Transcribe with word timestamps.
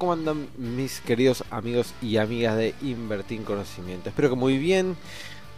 ¿Cómo 0.00 0.14
andan 0.14 0.48
mis 0.56 1.02
queridos 1.02 1.44
amigos 1.50 1.92
y 2.00 2.16
amigas 2.16 2.56
de 2.56 2.74
Invertir 2.80 3.36
en 3.36 3.44
Conocimiento? 3.44 4.08
Espero 4.08 4.30
que 4.30 4.34
muy 4.34 4.56
bien. 4.56 4.96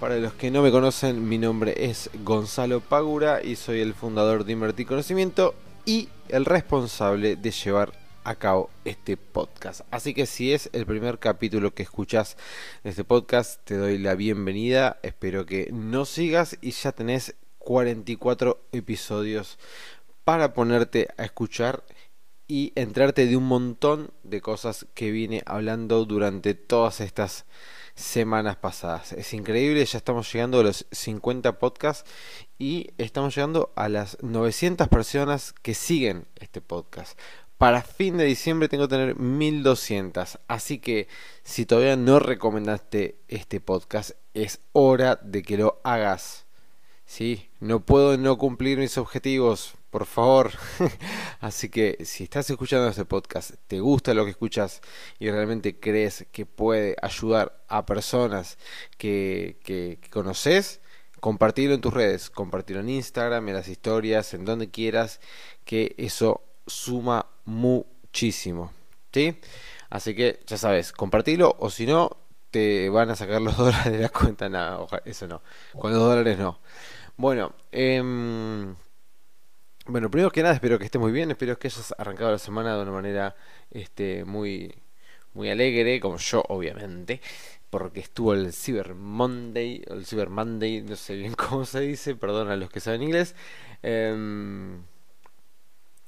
Para 0.00 0.16
los 0.16 0.32
que 0.32 0.50
no 0.50 0.62
me 0.62 0.72
conocen, 0.72 1.28
mi 1.28 1.38
nombre 1.38 1.74
es 1.88 2.10
Gonzalo 2.24 2.80
Pagura 2.80 3.40
y 3.40 3.54
soy 3.54 3.78
el 3.78 3.94
fundador 3.94 4.44
de 4.44 4.54
Invertir 4.54 4.88
Conocimiento 4.88 5.54
y 5.86 6.08
el 6.28 6.44
responsable 6.44 7.36
de 7.36 7.52
llevar 7.52 7.92
a 8.24 8.34
cabo 8.34 8.68
este 8.84 9.16
podcast. 9.16 9.82
Así 9.92 10.12
que 10.12 10.26
si 10.26 10.52
es 10.52 10.70
el 10.72 10.86
primer 10.86 11.20
capítulo 11.20 11.72
que 11.72 11.84
escuchas 11.84 12.36
de 12.82 12.90
este 12.90 13.04
podcast, 13.04 13.60
te 13.64 13.76
doy 13.76 13.96
la 13.96 14.16
bienvenida. 14.16 14.98
Espero 15.04 15.46
que 15.46 15.70
no 15.72 16.04
sigas 16.04 16.58
y 16.60 16.72
ya 16.72 16.90
tenés 16.90 17.36
44 17.60 18.60
episodios 18.72 19.60
para 20.24 20.52
ponerte 20.52 21.10
a 21.16 21.24
escuchar 21.24 21.84
y 22.52 22.70
entrarte 22.74 23.26
de 23.26 23.38
un 23.38 23.44
montón 23.44 24.10
de 24.24 24.42
cosas 24.42 24.86
que 24.92 25.10
vine 25.10 25.42
hablando 25.46 26.04
durante 26.04 26.52
todas 26.52 27.00
estas 27.00 27.46
semanas 27.94 28.56
pasadas. 28.56 29.14
Es 29.14 29.32
increíble, 29.32 29.82
ya 29.86 29.96
estamos 29.96 30.30
llegando 30.30 30.60
a 30.60 30.62
los 30.62 30.84
50 30.90 31.58
podcasts 31.58 32.04
y 32.58 32.90
estamos 32.98 33.34
llegando 33.34 33.72
a 33.74 33.88
las 33.88 34.18
900 34.22 34.88
personas 34.88 35.54
que 35.62 35.72
siguen 35.72 36.26
este 36.40 36.60
podcast. 36.60 37.18
Para 37.56 37.80
fin 37.80 38.18
de 38.18 38.24
diciembre 38.26 38.68
tengo 38.68 38.86
que 38.86 38.96
tener 38.96 39.18
1200, 39.18 40.38
así 40.46 40.78
que 40.78 41.08
si 41.44 41.64
todavía 41.64 41.96
no 41.96 42.18
recomendaste 42.18 43.16
este 43.28 43.60
podcast, 43.60 44.10
es 44.34 44.60
hora 44.72 45.18
de 45.22 45.42
que 45.42 45.56
lo 45.56 45.80
hagas. 45.84 46.44
¿Sí? 47.06 47.48
No 47.60 47.80
puedo 47.80 48.18
no 48.18 48.36
cumplir 48.36 48.76
mis 48.76 48.98
objetivos, 48.98 49.72
por 49.92 50.06
favor. 50.06 50.50
Así 51.40 51.68
que 51.68 51.98
si 52.06 52.24
estás 52.24 52.48
escuchando 52.48 52.88
este 52.88 53.04
podcast, 53.04 53.52
te 53.68 53.78
gusta 53.78 54.14
lo 54.14 54.24
que 54.24 54.30
escuchas 54.30 54.80
y 55.18 55.30
realmente 55.30 55.78
crees 55.78 56.26
que 56.32 56.46
puede 56.46 56.96
ayudar 57.02 57.62
a 57.68 57.84
personas 57.84 58.56
que, 58.96 60.00
conoces, 60.10 60.80
compartirlo 61.20 61.74
en 61.74 61.82
tus 61.82 61.92
redes, 61.92 62.30
compartirlo 62.30 62.80
en 62.80 62.88
Instagram, 62.88 63.46
en 63.50 63.54
las 63.54 63.68
historias, 63.68 64.32
en 64.32 64.46
donde 64.46 64.70
quieras, 64.70 65.20
que 65.66 65.94
eso 65.98 66.42
suma 66.66 67.26
muchísimo. 67.44 68.72
¿Sí? 69.12 69.38
Así 69.90 70.14
que 70.14 70.40
ya 70.46 70.56
sabes, 70.56 70.90
compartilo 70.90 71.54
o 71.58 71.68
si 71.68 71.84
no, 71.84 72.16
te 72.50 72.88
van 72.88 73.10
a 73.10 73.16
sacar 73.16 73.42
los 73.42 73.56
dólares 73.58 73.92
de 73.92 73.98
la 73.98 74.08
cuenta. 74.08 74.48
Nada, 74.48 74.86
eso 75.04 75.28
no. 75.28 75.42
Con 75.78 75.92
los 75.92 76.00
dólares 76.00 76.38
no. 76.38 76.60
Bueno, 77.18 77.52
eh, 77.70 78.02
bueno, 79.86 80.10
primero 80.10 80.30
que 80.30 80.42
nada 80.42 80.54
espero 80.54 80.78
que 80.78 80.84
estés 80.84 81.00
muy 81.00 81.12
bien, 81.12 81.30
espero 81.30 81.58
que 81.58 81.68
hayas 81.68 81.94
arrancado 81.98 82.30
la 82.30 82.38
semana 82.38 82.76
de 82.76 82.82
una 82.82 82.92
manera 82.92 83.34
este, 83.70 84.24
muy, 84.24 84.74
muy 85.34 85.50
alegre, 85.50 85.98
como 86.00 86.18
yo 86.18 86.44
obviamente, 86.48 87.20
porque 87.70 88.00
estuvo 88.00 88.34
el 88.34 88.52
Cyber 88.52 88.94
Monday, 88.94 89.82
el 89.88 90.06
Cyber 90.06 90.30
Monday, 90.30 90.82
no 90.82 90.94
sé 90.96 91.16
bien 91.16 91.34
cómo 91.36 91.64
se 91.64 91.80
dice, 91.80 92.14
perdón 92.14 92.48
a 92.50 92.56
los 92.56 92.70
que 92.70 92.80
saben 92.80 93.02
inglés. 93.02 93.34
Em, 93.82 94.82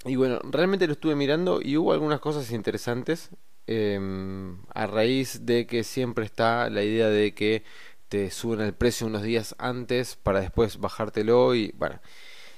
y 0.04 0.16
bueno, 0.16 0.38
realmente 0.44 0.86
lo 0.86 0.92
estuve 0.92 1.16
mirando 1.16 1.60
y 1.62 1.76
hubo 1.76 1.92
algunas 1.92 2.20
cosas 2.20 2.50
interesantes 2.52 3.30
em, 3.66 4.58
a 4.74 4.86
raíz 4.86 5.46
de 5.46 5.66
que 5.66 5.82
siempre 5.82 6.24
está 6.26 6.70
la 6.70 6.82
idea 6.84 7.08
de 7.08 7.34
que 7.34 7.64
te 8.08 8.30
suben 8.30 8.60
el 8.60 8.74
precio 8.74 9.06
unos 9.06 9.22
días 9.22 9.56
antes 9.58 10.16
para 10.16 10.40
después 10.40 10.78
bajártelo 10.78 11.54
y 11.54 11.72
bueno 11.76 12.00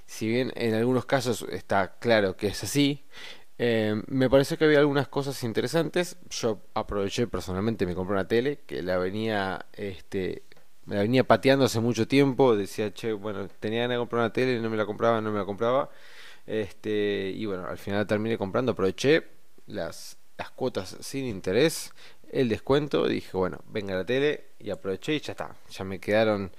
si 0.07 0.29
bien 0.29 0.53
en 0.57 0.75
algunos 0.75 1.07
casos 1.07 1.47
está 1.51 1.99
claro 1.99 2.37
que 2.37 2.49
es 2.49 2.63
así, 2.65 3.05
eh, 3.59 4.03
me 4.09 4.29
parece 4.29 4.57
que 4.59 4.65
había 4.65 4.79
algunas 4.79 5.09
cosas 5.09 5.43
interesantes. 5.45 6.17
Yo 6.31 6.61
aproveché 6.75 7.27
personalmente, 7.27 7.87
me 7.87 7.95
compré 7.95 8.15
una 8.15 8.29
tele 8.29 8.61
que 8.67 8.83
la 8.83 8.99
venía, 8.99 9.67
este, 9.73 10.43
me 10.85 10.97
la 10.97 11.03
venía 11.03 11.25
pateando 11.25 11.65
hace 11.65 11.81
mucho 11.81 12.07
tiempo. 12.09 12.57
Decía, 12.57 12.93
che, 12.93 13.13
bueno, 13.13 13.49
tenía 13.61 13.83
ganas 13.83 13.97
de 13.97 13.99
comprar 13.99 14.21
una 14.21 14.33
tele, 14.33 14.61
no 14.61 14.71
me 14.71 14.77
la 14.77 14.87
compraba, 14.87 15.21
no 15.21 15.33
me 15.33 15.39
la 15.39 15.45
compraba. 15.45 15.91
Este, 16.47 17.33
y 17.35 17.47
bueno, 17.47 17.67
al 17.67 17.79
final 17.79 18.07
terminé 18.07 18.39
comprando, 18.39 18.73
aproveché 18.73 19.27
las, 19.67 20.17
las 20.39 20.51
cuotas 20.51 20.97
sin 21.01 21.25
interés, 21.27 21.93
el 22.31 22.49
descuento, 22.49 23.07
dije, 23.09 23.37
bueno, 23.37 23.61
venga 23.69 23.95
la 23.95 24.05
tele 24.07 24.47
y 24.59 24.71
aproveché 24.71 25.15
y 25.15 25.21
ya 25.21 25.33
está. 25.33 25.57
Ya 25.71 25.85
me 25.85 25.99
quedaron, 26.01 26.53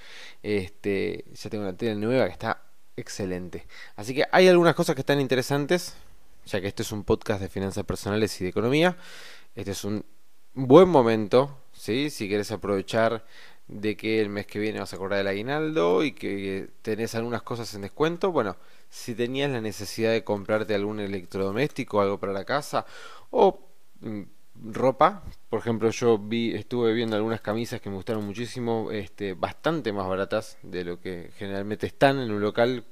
este, 0.43 1.25
ya 1.33 1.49
tengo 1.49 1.63
una 1.63 1.77
tele 1.77 1.95
nueva 1.95 2.25
que 2.25 2.31
está 2.33 2.66
excelente. 2.97 3.65
Así 3.95 4.13
que 4.13 4.25
hay 4.31 4.47
algunas 4.47 4.75
cosas 4.75 4.95
que 4.95 5.01
están 5.01 5.21
interesantes, 5.21 5.93
ya 6.45 6.59
que 6.59 6.67
este 6.67 6.83
es 6.83 6.91
un 6.91 7.03
podcast 7.03 7.41
de 7.41 7.49
finanzas 7.49 7.85
personales 7.85 8.39
y 8.41 8.43
de 8.43 8.49
economía. 8.49 8.97
Este 9.55 9.71
es 9.71 9.83
un 9.83 10.03
buen 10.53 10.89
momento, 10.89 11.57
¿sí? 11.71 12.09
Si 12.09 12.27
quieres 12.27 12.51
aprovechar 12.51 13.23
de 13.67 13.95
que 13.95 14.21
el 14.21 14.29
mes 14.29 14.47
que 14.47 14.59
viene 14.59 14.79
vas 14.79 14.93
a 14.93 14.97
cobrar 14.97 15.19
el 15.19 15.27
aguinaldo 15.27 16.03
y 16.03 16.13
que 16.13 16.69
tenés 16.81 17.15
algunas 17.15 17.43
cosas 17.43 17.73
en 17.75 17.81
descuento, 17.81 18.31
bueno, 18.31 18.57
si 18.89 19.13
tenías 19.13 19.51
la 19.51 19.61
necesidad 19.61 20.11
de 20.11 20.23
comprarte 20.23 20.73
algún 20.73 20.99
electrodoméstico, 20.99 22.01
algo 22.01 22.19
para 22.19 22.33
la 22.33 22.45
casa 22.45 22.85
o 23.29 23.59
mm, 23.99 24.21
ropa, 24.63 25.23
por 25.49 25.59
ejemplo, 25.59 25.89
yo 25.91 26.17
vi 26.17 26.53
estuve 26.55 26.93
viendo 26.93 27.15
algunas 27.15 27.41
camisas 27.41 27.81
que 27.81 27.89
me 27.89 27.95
gustaron 27.95 28.25
muchísimo, 28.25 28.91
este 28.91 29.33
bastante 29.33 29.93
más 29.93 30.07
baratas 30.07 30.57
de 30.63 30.83
lo 30.83 30.99
que 30.99 31.31
generalmente 31.37 31.87
están 31.87 32.19
en 32.19 32.31
un 32.31 32.41
local, 32.41 32.85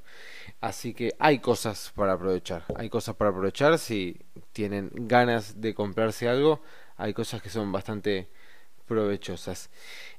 así 0.61 0.93
que 0.93 1.15
hay 1.19 1.39
cosas 1.39 1.91
para 1.95 2.13
aprovechar. 2.13 2.65
Hay 2.75 2.89
cosas 2.89 3.15
para 3.15 3.31
aprovechar 3.31 3.77
si 3.79 4.17
tienen 4.53 4.91
ganas 4.93 5.61
de 5.61 5.73
comprarse 5.73 6.29
algo, 6.29 6.61
hay 6.97 7.13
cosas 7.13 7.41
que 7.41 7.49
son 7.49 7.71
bastante 7.71 8.29
provechosas. 8.87 9.69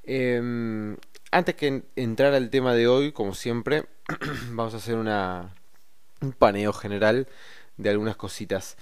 Em, 0.02 0.96
antes 1.30 1.54
que 1.54 1.84
entrar 1.96 2.34
al 2.34 2.50
tema 2.50 2.74
de 2.74 2.88
hoy, 2.88 3.12
como 3.12 3.34
siempre, 3.34 3.86
vamos 4.50 4.74
a 4.74 4.78
hacer 4.78 4.96
una 4.96 5.54
un 6.20 6.32
paneo 6.32 6.72
general 6.72 7.28
de 7.76 7.90
algunas 7.90 8.16
cositas. 8.16 8.76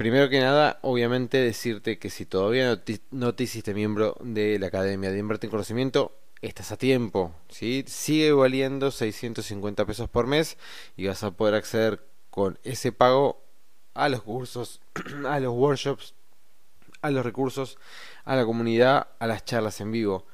Primero 0.00 0.30
que 0.30 0.40
nada, 0.40 0.78
obviamente 0.80 1.36
decirte 1.36 1.98
que 1.98 2.08
si 2.08 2.24
todavía 2.24 2.80
no 3.10 3.34
te, 3.34 3.44
hiciste 3.44 3.74
miembro 3.74 4.16
de 4.22 4.58
la 4.58 4.68
Academia 4.68 5.10
de 5.10 5.18
Invertir 5.18 5.48
en 5.48 5.50
Conocimiento, 5.50 6.16
estás 6.40 6.72
a 6.72 6.78
tiempo, 6.78 7.34
¿sí? 7.50 7.84
Sigue 7.86 8.32
valiendo 8.32 8.92
650 8.92 9.84
pesos 9.84 10.08
por 10.08 10.26
mes 10.26 10.56
y 10.96 11.06
vas 11.06 11.22
a 11.22 11.32
poder 11.32 11.54
acceder 11.54 12.02
con 12.30 12.58
ese 12.62 12.92
pago 12.92 13.44
a 13.92 14.08
los 14.08 14.22
cursos, 14.22 14.80
a 15.28 15.38
los 15.38 15.52
workshops, 15.52 16.14
a 17.02 17.10
los 17.10 17.22
recursos, 17.22 17.76
a 18.24 18.36
la 18.36 18.46
comunidad, 18.46 19.08
a 19.18 19.26
las 19.26 19.44
charlas 19.44 19.82
en 19.82 19.92
vivo. 19.92 20.24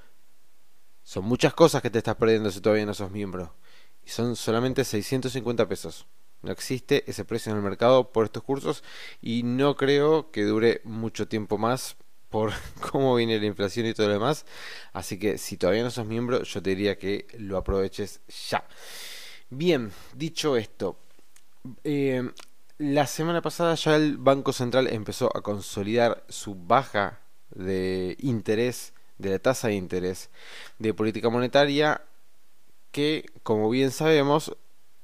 Son 1.02 1.24
muchas 1.24 1.54
cosas 1.54 1.82
que 1.82 1.90
te 1.90 1.98
estás 1.98 2.14
perdiendo 2.14 2.52
si 2.52 2.60
todavía 2.60 2.86
no 2.86 2.94
sos 2.94 3.10
miembro. 3.10 3.56
Y 4.04 4.10
son 4.10 4.36
solamente 4.36 4.84
650 4.84 5.66
pesos. 5.66 6.06
No 6.46 6.52
existe 6.52 7.02
ese 7.10 7.24
precio 7.24 7.50
en 7.50 7.58
el 7.58 7.64
mercado 7.64 8.12
por 8.12 8.26
estos 8.26 8.44
cursos 8.44 8.84
y 9.20 9.42
no 9.42 9.74
creo 9.74 10.30
que 10.30 10.44
dure 10.44 10.80
mucho 10.84 11.26
tiempo 11.26 11.58
más 11.58 11.96
por 12.30 12.52
cómo 12.92 13.16
viene 13.16 13.40
la 13.40 13.46
inflación 13.46 13.84
y 13.86 13.94
todo 13.94 14.06
lo 14.06 14.12
demás. 14.12 14.46
Así 14.92 15.18
que 15.18 15.38
si 15.38 15.56
todavía 15.56 15.82
no 15.82 15.90
sos 15.90 16.06
miembro, 16.06 16.44
yo 16.44 16.62
te 16.62 16.70
diría 16.70 16.98
que 16.98 17.26
lo 17.36 17.56
aproveches 17.56 18.20
ya. 18.48 18.64
Bien, 19.50 19.90
dicho 20.14 20.56
esto, 20.56 21.00
eh, 21.82 22.30
la 22.78 23.08
semana 23.08 23.42
pasada 23.42 23.74
ya 23.74 23.96
el 23.96 24.16
Banco 24.16 24.52
Central 24.52 24.86
empezó 24.86 25.36
a 25.36 25.42
consolidar 25.42 26.22
su 26.28 26.54
baja 26.54 27.18
de 27.50 28.16
interés, 28.20 28.94
de 29.18 29.30
la 29.30 29.40
tasa 29.40 29.66
de 29.66 29.74
interés 29.74 30.30
de 30.78 30.94
política 30.94 31.28
monetaria, 31.28 32.02
que 32.92 33.26
como 33.42 33.68
bien 33.68 33.90
sabemos 33.90 34.56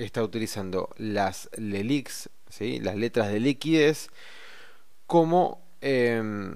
está 0.05 0.23
utilizando 0.23 0.91
las 0.97 1.49
LELIX, 1.57 2.31
¿sí? 2.49 2.81
las 2.81 2.97
letras 2.97 3.29
de 3.33 3.41
liquidez, 3.41 4.09
como 5.07 5.63
em, 5.81 6.55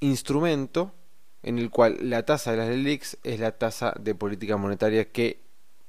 instrumento 0.00 0.92
en 1.42 1.58
el 1.58 1.70
cual 1.70 1.98
la 2.02 2.24
tasa 2.24 2.52
de 2.52 2.56
las 2.58 2.68
LELIX 2.68 3.18
es 3.22 3.40
la 3.40 3.52
tasa 3.52 3.94
de 3.98 4.14
política 4.14 4.56
monetaria 4.56 5.10
que 5.10 5.40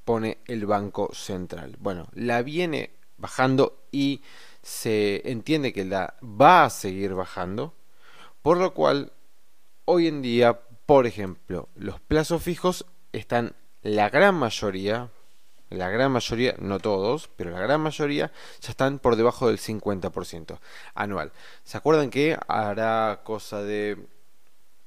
pone 0.05 0.39
el 0.45 0.65
Banco 0.65 1.09
Central. 1.13 1.75
Bueno, 1.79 2.07
la 2.13 2.41
viene 2.41 2.91
bajando 3.17 3.83
y 3.91 4.21
se 4.61 5.29
entiende 5.29 5.73
que 5.73 5.85
la 5.85 6.15
va 6.23 6.65
a 6.65 6.69
seguir 6.69 7.13
bajando, 7.13 7.73
por 8.41 8.57
lo 8.57 8.73
cual 8.73 9.11
hoy 9.85 10.07
en 10.07 10.21
día 10.21 10.59
Por 10.85 11.05
ejemplo, 11.05 11.69
los 11.75 11.99
plazos 11.99 12.41
fijos 12.41 12.87
están 13.11 13.53
la 13.83 14.09
gran 14.09 14.33
mayoría, 14.33 15.11
la 15.69 15.89
gran 15.89 16.11
mayoría, 16.11 16.55
no 16.59 16.79
todos, 16.79 17.29
pero 17.35 17.51
la 17.51 17.59
gran 17.59 17.81
mayoría 17.81 18.31
ya 18.61 18.69
están 18.69 18.99
por 18.99 19.15
debajo 19.15 19.47
del 19.47 19.59
50% 19.59 20.59
anual. 20.95 21.31
¿Se 21.63 21.77
acuerdan 21.77 22.09
que 22.09 22.37
hará 22.47 23.21
cosa 23.23 23.61
de, 23.61 23.97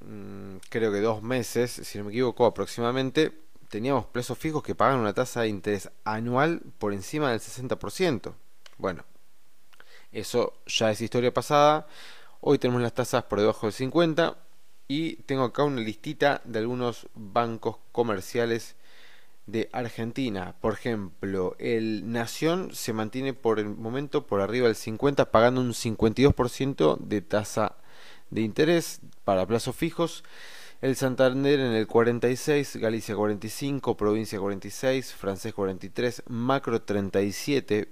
mm, 0.01 0.57
creo 0.69 0.91
que 0.91 0.99
dos 0.99 1.23
meses, 1.23 1.71
si 1.71 1.97
no 1.97 2.05
me 2.05 2.11
equivoco 2.11 2.45
aproximadamente, 2.45 3.31
teníamos 3.69 4.05
plazos 4.05 4.37
fijos 4.37 4.61
que 4.61 4.75
pagan 4.75 4.99
una 4.99 5.13
tasa 5.13 5.41
de 5.41 5.47
interés 5.47 5.89
anual 6.03 6.61
por 6.79 6.93
encima 6.93 7.31
del 7.31 7.39
60%? 7.39 8.35
Bueno, 8.77 9.05
eso 10.11 10.53
ya 10.67 10.91
es 10.91 11.01
historia 11.01 11.33
pasada. 11.33 11.87
Hoy 12.41 12.59
tenemos 12.59 12.81
las 12.81 12.93
tasas 12.93 13.23
por 13.23 13.39
debajo 13.39 13.67
del 13.67 13.73
50 13.73 14.37
y 14.87 15.15
tengo 15.23 15.43
acá 15.43 15.63
una 15.63 15.81
listita 15.81 16.41
de 16.43 16.59
algunos 16.59 17.07
bancos 17.15 17.77
comerciales 17.91 18.75
de 19.45 19.69
Argentina. 19.73 20.55
Por 20.61 20.73
ejemplo, 20.73 21.55
el 21.59 22.11
Nación 22.11 22.73
se 22.73 22.93
mantiene 22.93 23.33
por 23.33 23.59
el 23.59 23.69
momento 23.69 24.25
por 24.25 24.41
arriba 24.41 24.67
del 24.67 24.75
50 24.75 25.31
pagando 25.31 25.61
un 25.61 25.73
52% 25.73 26.97
de 26.97 27.21
tasa 27.21 27.77
de 28.29 28.41
interés 28.41 29.01
para 29.23 29.45
plazos 29.45 29.75
fijos. 29.75 30.23
El 30.81 30.95
Santander 30.97 31.59
en 31.59 31.73
el 31.73 31.87
46, 31.87 32.75
Galicia 32.75 33.15
45, 33.15 33.95
Provincia 33.95 34.39
46, 34.39 35.13
Francés 35.13 35.53
43, 35.53 36.23
Macro 36.27 36.81
37, 36.81 37.89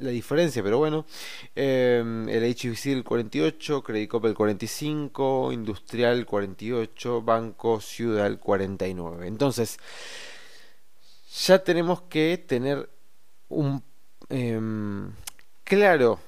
la 0.00 0.10
diferencia, 0.10 0.62
pero 0.62 0.78
bueno. 0.78 1.06
Eh, 1.54 2.02
el 2.28 2.54
HBC 2.54 2.86
el 2.86 3.04
48, 3.04 3.82
Credit 3.82 4.14
el 4.24 4.34
45, 4.34 5.52
Industrial 5.52 6.24
48, 6.26 7.22
Banco 7.22 7.80
Ciudad 7.80 8.26
el 8.26 8.38
49. 8.38 9.26
Entonces, 9.26 9.78
ya 11.46 11.62
tenemos 11.62 12.02
que 12.02 12.38
tener 12.38 12.88
un 13.48 13.82
em, 14.28 15.12
claro, 15.64 16.18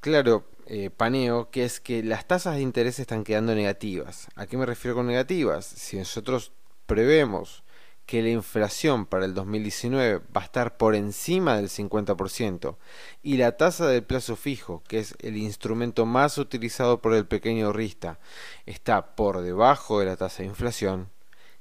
claro 0.00 0.44
eh, 0.66 0.90
paneo, 0.90 1.50
que 1.50 1.64
es 1.64 1.80
que 1.80 2.02
las 2.02 2.26
tasas 2.26 2.56
de 2.56 2.62
interés 2.62 2.98
están 2.98 3.24
quedando 3.24 3.54
negativas. 3.54 4.28
¿A 4.34 4.46
qué 4.46 4.56
me 4.56 4.66
refiero 4.66 4.94
con 4.94 5.06
negativas? 5.06 5.66
Si 5.66 5.96
nosotros 5.96 6.52
prevemos 6.86 7.63
que 8.06 8.22
la 8.22 8.28
inflación 8.28 9.06
para 9.06 9.24
el 9.24 9.34
2019 9.34 10.20
va 10.36 10.42
a 10.42 10.44
estar 10.44 10.76
por 10.76 10.94
encima 10.94 11.56
del 11.56 11.68
50% 11.68 12.76
y 13.22 13.36
la 13.38 13.56
tasa 13.56 13.86
del 13.86 14.02
plazo 14.02 14.36
fijo, 14.36 14.82
que 14.86 14.98
es 14.98 15.14
el 15.20 15.36
instrumento 15.36 16.04
más 16.04 16.36
utilizado 16.38 17.00
por 17.00 17.14
el 17.14 17.26
pequeño 17.26 17.66
ahorrista, 17.66 18.18
está 18.66 19.14
por 19.14 19.40
debajo 19.40 20.00
de 20.00 20.06
la 20.06 20.16
tasa 20.16 20.42
de 20.42 20.48
inflación, 20.48 21.08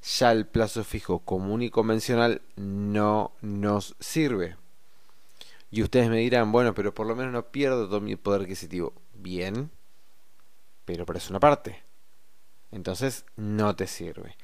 ya 0.01 0.31
el 0.31 0.45
plazo 0.45 0.83
fijo 0.83 1.19
común 1.19 1.61
y 1.61 1.69
convencional 1.69 2.41
no 2.57 3.31
nos 3.41 3.95
sirve. 3.99 4.57
Y 5.71 5.81
ustedes 5.81 6.09
me 6.09 6.17
dirán, 6.17 6.51
bueno, 6.51 6.75
pero 6.75 6.93
por 6.93 7.07
lo 7.07 7.15
menos 7.15 7.31
no 7.31 7.47
pierdo 7.47 7.87
todo 7.87 8.01
mi 8.01 8.15
poder 8.15 8.41
adquisitivo. 8.41 8.93
Bien, 9.15 9.71
pero 10.85 11.05
es 11.15 11.29
una 11.29 11.39
parte. 11.39 11.81
Entonces 12.71 13.25
no 13.37 13.75
te 13.75 13.87
sirve. 13.87 14.35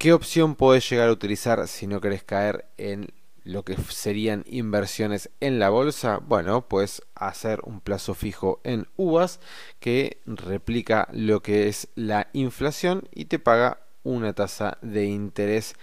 ¿Qué 0.00 0.14
opción 0.14 0.54
podés 0.54 0.88
llegar 0.88 1.10
a 1.10 1.12
utilizar 1.12 1.68
si 1.68 1.86
no 1.86 2.00
querés 2.00 2.22
caer 2.22 2.64
en 2.78 3.08
lo 3.44 3.66
que 3.66 3.76
serían 3.76 4.44
inversiones 4.46 5.28
en 5.40 5.58
la 5.58 5.68
bolsa? 5.68 6.22
Bueno, 6.26 6.66
pues 6.66 7.02
hacer 7.14 7.60
un 7.64 7.82
plazo 7.82 8.14
fijo 8.14 8.62
en 8.64 8.88
uvas 8.96 9.40
que 9.78 10.22
replica 10.24 11.06
lo 11.12 11.42
que 11.42 11.68
es 11.68 11.88
la 11.96 12.28
inflación 12.32 13.10
y 13.14 13.26
te 13.26 13.38
paga 13.38 13.86
una 14.02 14.32
tasa 14.32 14.78
de 14.80 15.04
interés 15.04 15.74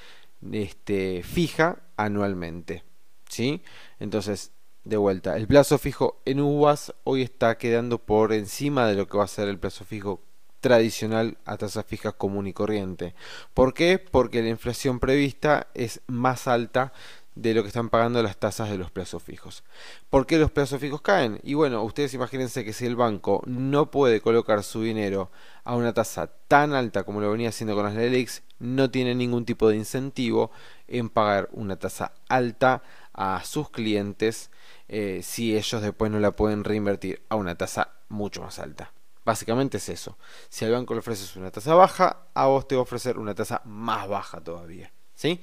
este, 0.51 1.21
fija 1.21 1.83
anualmente. 1.95 2.83
¿sí? 3.29 3.61
Entonces, 3.99 4.51
de 4.83 4.97
vuelta, 4.97 5.37
el 5.37 5.45
plazo 5.45 5.77
fijo 5.77 6.23
en 6.25 6.39
uvas 6.39 6.91
hoy 7.03 7.21
está 7.21 7.59
quedando 7.59 7.99
por 7.99 8.33
encima 8.33 8.87
de 8.87 8.95
lo 8.95 9.07
que 9.07 9.19
va 9.19 9.25
a 9.25 9.27
ser 9.27 9.47
el 9.47 9.59
plazo 9.59 9.85
fijo 9.85 10.23
tradicional 10.61 11.37
a 11.45 11.57
tasas 11.57 11.85
fijas 11.85 12.13
común 12.13 12.47
y 12.47 12.53
corriente. 12.53 13.15
¿Por 13.53 13.73
qué? 13.73 13.99
Porque 13.99 14.41
la 14.41 14.49
inflación 14.49 14.99
prevista 14.99 15.67
es 15.73 16.01
más 16.07 16.47
alta 16.47 16.93
de 17.41 17.53
lo 17.53 17.61
que 17.61 17.67
están 17.67 17.89
pagando 17.89 18.21
las 18.23 18.37
tasas 18.37 18.69
de 18.69 18.77
los 18.77 18.89
plazos 18.91 19.21
fijos. 19.21 19.63
¿Por 20.09 20.25
qué 20.25 20.37
los 20.37 20.51
plazos 20.51 20.81
fijos 20.81 21.01
caen? 21.01 21.39
Y 21.43 21.53
bueno, 21.53 21.83
ustedes 21.83 22.13
imagínense 22.13 22.65
que 22.65 22.73
si 22.73 22.85
el 22.85 22.95
banco 22.95 23.43
no 23.45 23.91
puede 23.91 24.21
colocar 24.21 24.63
su 24.63 24.81
dinero 24.81 25.29
a 25.63 25.75
una 25.75 25.93
tasa 25.93 26.31
tan 26.47 26.73
alta 26.73 27.03
como 27.03 27.21
lo 27.21 27.31
venía 27.31 27.49
haciendo 27.49 27.75
con 27.75 27.85
las 27.85 27.93
LELIX, 27.93 28.41
no 28.59 28.89
tiene 28.89 29.13
ningún 29.13 29.45
tipo 29.45 29.69
de 29.69 29.75
incentivo 29.75 30.51
en 30.87 31.09
pagar 31.09 31.49
una 31.51 31.77
tasa 31.77 32.13
alta 32.27 32.81
a 33.13 33.43
sus 33.43 33.69
clientes 33.69 34.49
eh, 34.87 35.21
si 35.23 35.55
ellos 35.55 35.81
después 35.81 36.11
no 36.11 36.19
la 36.19 36.31
pueden 36.31 36.63
reinvertir 36.63 37.21
a 37.29 37.35
una 37.35 37.55
tasa 37.55 37.91
mucho 38.09 38.41
más 38.41 38.57
alta. 38.57 38.91
Básicamente 39.27 39.75
es 39.75 39.89
eso. 39.89 40.17
Si 40.47 40.63
al 40.63 40.71
banco 40.71 40.93
le 40.93 41.01
ofreces 41.01 41.35
una 41.35 41.51
tasa 41.51 41.75
baja, 41.75 42.27
a 42.33 42.45
vos 42.45 42.65
te 42.65 42.75
va 42.75 42.79
a 42.79 42.83
ofrecer 42.83 43.17
una 43.17 43.35
tasa 43.35 43.61
más 43.65 44.07
baja 44.07 44.39
todavía. 44.39 44.89
¿Sí? 45.15 45.41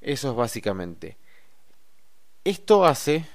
Eso 0.00 0.30
es 0.30 0.36
básicamente. 0.36 1.16
Esto 2.44 2.86
hace, 2.86 3.26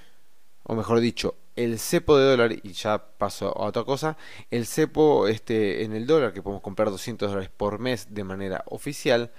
o 0.63 0.73
mejor 0.73 1.01
dicho, 1.01 1.35
el 1.57 1.79
cepo 1.79 2.17
de 2.17 2.23
dólar, 2.23 2.53
y 2.53 2.71
ya 2.71 2.97
paso 2.97 3.49
a 3.49 3.65
otra 3.65 3.83
cosa, 3.83 4.15
el 4.49 4.67
cepo 4.67 5.27
este, 5.27 5.83
en 5.83 5.91
el 5.91 6.07
dólar, 6.07 6.31
que 6.31 6.41
podemos 6.41 6.63
comprar 6.63 6.89
200 6.89 7.29
dólares 7.29 7.49
por 7.49 7.77
mes 7.79 8.13
de 8.13 8.23
manera 8.23 8.63
oficial, 8.67 9.33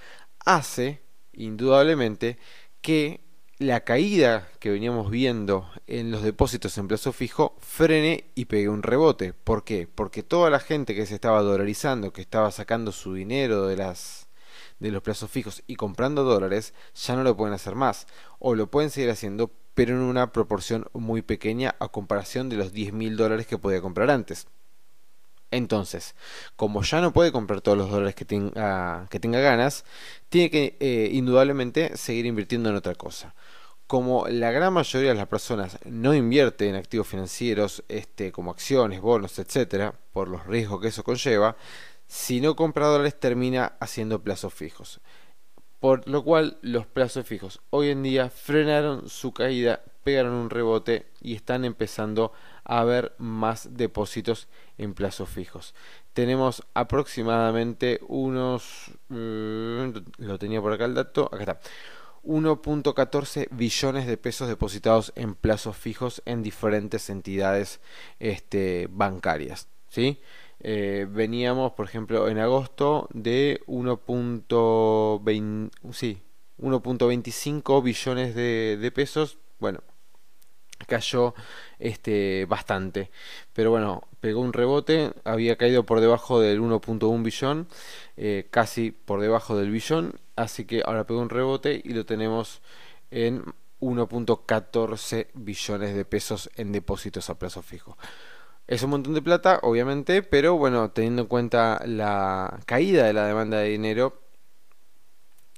hace, 0.45 1.01
indudablemente, 1.33 2.37
que 2.83 3.25
la 3.59 3.85
caída 3.85 4.49
que 4.59 4.71
veníamos 4.71 5.11
viendo 5.11 5.71
en 5.87 6.11
los 6.11 6.23
depósitos 6.23 6.77
en 6.77 6.89
plazo 6.89 7.13
fijo 7.13 7.57
frene 7.61 8.31
y 8.35 8.47
pegue 8.47 8.69
un 8.69 8.83
rebote. 8.83 9.33
¿Por 9.33 9.65
qué? 9.65 9.89
Porque 9.93 10.23
toda 10.23 10.51
la 10.51 10.59
gente 10.59 10.95
que 10.95 11.07
se 11.07 11.15
estaba 11.15 11.43
dolarizando, 11.43 12.13
que 12.13 12.21
estaba 12.21 12.51
sacando 12.51 12.91
su 12.93 13.15
dinero 13.15 13.67
de 13.67 13.77
las 13.77 14.29
de 14.81 14.91
los 14.91 15.03
plazos 15.03 15.31
fijos 15.31 15.63
y 15.67 15.77
comprando 15.77 16.25
dólares, 16.25 16.75
ya 16.95 17.15
no 17.17 17.23
lo 17.23 17.37
pueden 17.37 17.55
hacer 17.55 17.75
más. 17.75 18.07
O 18.39 18.55
lo 18.55 18.71
pueden 18.71 18.91
seguir 18.91 19.11
haciendo, 19.11 19.51
pero 19.75 19.95
en 19.95 20.03
una 20.03 20.33
proporción 20.33 20.89
muy 20.93 21.23
pequeña 21.23 21.77
a 21.79 21.89
comparación 21.89 22.49
de 22.49 22.57
los 22.57 22.73
10 22.73 22.93
mil 22.93 23.17
dólares 23.17 23.47
que 23.47 23.59
podía 23.59 23.81
comprar 23.81 24.11
antes. 24.11 24.49
Entonces, 25.55 26.17
como 26.57 26.83
ya 26.83 27.01
no 27.01 27.13
puede 27.13 27.31
comprar 27.31 27.61
todos 27.61 27.79
los 27.79 27.89
dólares 27.89 28.17
que 28.17 28.25
tenga, 28.25 29.07
que 29.09 29.21
tenga 29.21 29.39
ganas, 29.39 29.85
tiene 30.29 30.51
que 30.51 30.77
eh, 30.81 31.11
indudablemente 31.13 31.97
seguir 31.97 32.27
invirtiendo 32.27 32.71
en 32.71 32.75
otra 32.75 32.97
cosa. 32.97 33.37
Como 33.87 34.27
la 34.27 34.51
gran 34.51 34.73
mayoría 34.73 35.11
de 35.11 35.15
las 35.15 35.29
personas 35.29 35.79
no 35.85 36.13
invierte 36.13 36.69
en 36.69 36.75
activos 36.75 37.07
financieros, 37.07 37.85
este, 37.89 38.33
como 38.33 38.51
acciones, 38.51 39.01
bonos, 39.01 39.39
etcétera, 39.39 39.95
por 40.13 40.27
los 40.27 40.45
riesgos 40.45 40.81
que 40.81 40.89
eso 40.89 41.05
conlleva, 41.05 41.57
si 42.09 42.41
no 42.41 42.57
compra 42.57 42.89
dólares 42.89 43.21
termina 43.21 43.75
haciendo 43.79 44.23
plazos 44.23 44.53
fijos. 44.53 45.01
Por 45.79 46.09
lo 46.09 46.25
cual 46.25 46.59
los 46.63 46.87
plazos 46.87 47.27
fijos 47.27 47.61
hoy 47.71 47.91
en 47.91 48.03
día 48.03 48.29
frenaron 48.29 49.09
su 49.09 49.33
caída, 49.33 49.83
pegaron 50.03 50.33
un 50.33 50.51
rebote 50.51 51.07
y 51.21 51.37
están 51.37 51.65
empezando 51.65 52.33
a 52.35 52.54
haber 52.65 53.15
más 53.19 53.77
depósitos 53.77 54.49
en 54.79 54.95
plazos 54.95 55.29
fijos. 55.29 55.75
Tenemos 56.13 56.65
aproximadamente 56.75 58.01
unos... 58.09 58.91
Mm, 59.09 59.91
lo 60.19 60.39
tenía 60.39 60.61
por 60.61 60.73
acá 60.73 60.87
el 60.87 60.95
dato, 60.95 61.29
acá 61.33 61.41
está. 61.41 61.61
1.14 62.25 63.49
billones 63.51 64.07
de 64.07 64.17
pesos 64.17 64.49
depositados 64.49 65.13
en 65.15 65.35
plazos 65.35 65.77
fijos 65.77 66.23
en 66.25 66.43
diferentes 66.43 67.11
entidades 67.11 67.83
este, 68.19 68.89
bancarias. 68.91 69.69
¿sí? 69.89 70.23
Eh, 70.61 71.07
veníamos, 71.09 71.73
por 71.73 71.87
ejemplo, 71.87 72.29
en 72.29 72.39
agosto 72.39 73.09
de 73.13 73.61
1.25 73.67 75.93
sí, 75.93 76.23
billones 77.85 78.35
de, 78.35 78.79
de 78.81 78.91
pesos. 78.91 79.39
Bueno, 79.59 79.83
cayó 80.87 81.35
este 81.79 82.47
bastante. 82.47 83.11
Pero 83.53 83.71
bueno 83.71 84.03
pegó 84.21 84.41
un 84.41 84.53
rebote 84.53 85.13
había 85.25 85.57
caído 85.57 85.85
por 85.85 86.01
debajo 86.01 86.41
del 86.41 86.61
1.1 86.61 87.23
billón 87.23 87.69
eh, 88.17 88.47
casi 88.51 88.91
por 88.91 89.21
debajo 89.21 89.57
del 89.57 89.71
billón 89.71 90.19
así 90.37 90.65
que 90.65 90.83
ahora 90.85 91.05
pegó 91.05 91.21
un 91.21 91.31
rebote 91.31 91.81
y 91.85 91.91
lo 91.91 92.07
tenemos 92.07 92.63
en 93.11 93.45
1.14 93.81 95.27
billones 95.35 95.95
de 95.95 96.05
pesos 96.05 96.51
en 96.57 96.73
depósitos 96.73 97.29
a 97.29 97.39
plazo 97.39 97.61
fijo. 97.61 97.99
Es 98.67 98.83
un 98.83 98.91
montón 98.91 99.13
de 99.13 99.21
plata 99.21 99.61
obviamente 99.63 100.23
pero 100.23 100.57
bueno 100.57 100.91
teniendo 100.91 101.23
en 101.23 101.29
cuenta 101.29 101.83
la 101.87 102.61
caída 102.65 103.05
de 103.05 103.13
la 103.13 103.27
demanda 103.27 103.59
de 103.59 103.69
dinero 103.69 104.24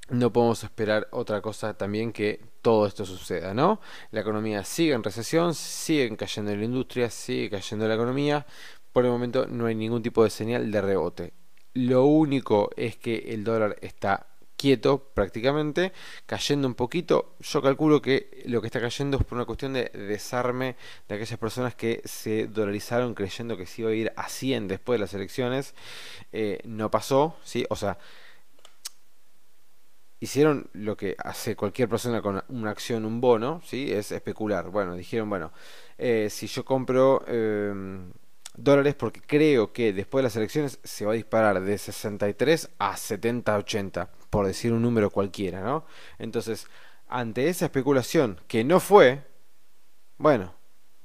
no 0.08 0.32
podemos 0.32 0.62
esperar 0.64 1.08
otra 1.10 1.40
cosa 1.40 1.74
también 1.74 2.12
que 2.12 2.40
todo 2.62 2.86
esto 2.86 3.04
suceda, 3.04 3.54
¿no? 3.54 3.80
La 4.10 4.20
economía 4.20 4.64
sigue 4.64 4.94
en 4.94 5.02
recesión, 5.02 5.54
siguen 5.54 6.16
cayendo 6.16 6.54
la 6.54 6.64
industria, 6.64 7.10
sigue 7.10 7.50
cayendo 7.50 7.88
la 7.88 7.94
economía. 7.94 8.46
por 8.92 9.04
el 9.04 9.10
momento 9.10 9.46
no 9.46 9.66
hay 9.66 9.74
ningún 9.74 10.02
tipo 10.02 10.24
de 10.24 10.30
señal 10.30 10.70
de 10.70 10.80
rebote. 10.80 11.32
Lo 11.74 12.06
único 12.06 12.70
es 12.76 12.96
que 12.96 13.34
el 13.34 13.44
dólar 13.44 13.76
está 13.82 14.26
quieto 14.56 15.10
prácticamente, 15.14 15.92
cayendo 16.26 16.66
un 16.66 16.74
poquito. 16.74 17.36
Yo 17.40 17.62
calculo 17.62 18.00
que 18.02 18.42
lo 18.46 18.60
que 18.60 18.68
está 18.68 18.80
cayendo 18.80 19.18
es 19.18 19.24
por 19.24 19.36
una 19.36 19.44
cuestión 19.44 19.74
de 19.74 19.90
desarme 19.90 20.76
de 21.08 21.14
aquellas 21.16 21.38
personas 21.38 21.74
que 21.74 22.00
se 22.04 22.46
dolarizaron 22.46 23.14
creyendo 23.14 23.56
que 23.56 23.66
se 23.66 23.82
iba 23.82 23.90
a 23.90 23.94
ir 23.94 24.12
a 24.16 24.28
100 24.28 24.68
después 24.68 24.98
de 24.98 25.00
las 25.00 25.14
elecciones. 25.14 25.74
Eh, 26.32 26.60
no 26.64 26.90
pasó, 26.90 27.36
¿sí? 27.44 27.66
O 27.70 27.76
sea, 27.76 27.98
hicieron 30.20 30.68
lo 30.72 30.96
que 30.96 31.16
hace 31.18 31.56
cualquier 31.56 31.88
persona 31.88 32.22
con 32.22 32.42
una 32.48 32.70
acción, 32.70 33.04
un 33.04 33.20
bono, 33.20 33.60
¿sí? 33.64 33.92
Es 33.92 34.12
especular. 34.12 34.70
Bueno, 34.70 34.94
dijeron, 34.94 35.28
bueno, 35.28 35.52
eh, 35.98 36.28
si 36.30 36.46
yo 36.46 36.64
compro... 36.64 37.24
Em, 37.26 38.10
dólares 38.56 38.94
porque 38.94 39.20
creo 39.20 39.72
que 39.72 39.92
después 39.92 40.20
de 40.20 40.24
las 40.24 40.36
elecciones 40.36 40.80
se 40.82 41.04
va 41.04 41.12
a 41.12 41.16
disparar 41.16 41.60
de 41.60 41.78
63 41.78 42.70
a 42.78 42.96
70, 42.96 43.56
80 43.58 44.10
por 44.30 44.46
decir 44.46 44.72
un 44.72 44.82
número 44.82 45.10
cualquiera, 45.10 45.60
¿no? 45.60 45.84
Entonces, 46.18 46.66
ante 47.08 47.48
esa 47.48 47.66
especulación 47.66 48.40
que 48.48 48.64
no 48.64 48.80
fue, 48.80 49.24
bueno, 50.18 50.54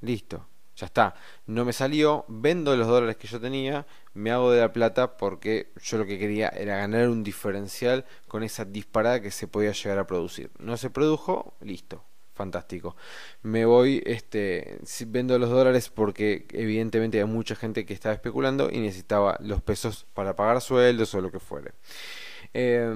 listo, 0.00 0.46
ya 0.76 0.86
está, 0.86 1.14
no 1.46 1.64
me 1.64 1.72
salió, 1.72 2.24
vendo 2.28 2.74
los 2.76 2.86
dólares 2.86 3.16
que 3.16 3.28
yo 3.28 3.40
tenía, 3.40 3.86
me 4.14 4.30
hago 4.30 4.50
de 4.50 4.60
la 4.60 4.72
plata 4.72 5.16
porque 5.16 5.72
yo 5.82 5.98
lo 5.98 6.06
que 6.06 6.18
quería 6.18 6.48
era 6.48 6.76
ganar 6.76 7.08
un 7.08 7.22
diferencial 7.22 8.04
con 8.28 8.42
esa 8.42 8.64
disparada 8.64 9.20
que 9.20 9.30
se 9.30 9.48
podía 9.48 9.72
llegar 9.72 9.98
a 9.98 10.06
producir. 10.06 10.50
No 10.58 10.76
se 10.76 10.90
produjo, 10.90 11.54
listo, 11.60 12.04
fantástico. 12.34 12.96
Me 13.42 13.64
voy, 13.64 14.02
este, 14.06 14.78
vendo 15.06 15.38
los 15.38 15.50
dólares 15.50 15.90
porque 15.90 16.46
evidentemente 16.52 17.18
hay 17.18 17.26
mucha 17.26 17.54
gente 17.54 17.84
que 17.84 17.94
estaba 17.94 18.14
especulando 18.14 18.70
y 18.70 18.78
necesitaba 18.78 19.36
los 19.40 19.62
pesos 19.62 20.06
para 20.14 20.36
pagar 20.36 20.60
sueldos 20.60 21.14
o 21.14 21.20
lo 21.20 21.30
que 21.30 21.40
fuere. 21.40 21.72
Eh, 22.54 22.92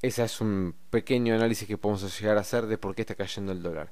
ese 0.00 0.22
es 0.22 0.40
un 0.40 0.74
pequeño 0.90 1.34
análisis 1.34 1.66
que 1.66 1.76
podemos 1.76 2.20
llegar 2.20 2.36
a 2.36 2.42
hacer 2.42 2.66
de 2.66 2.78
por 2.78 2.94
qué 2.94 3.02
está 3.02 3.14
cayendo 3.16 3.52
el 3.52 3.62
dólar. 3.62 3.90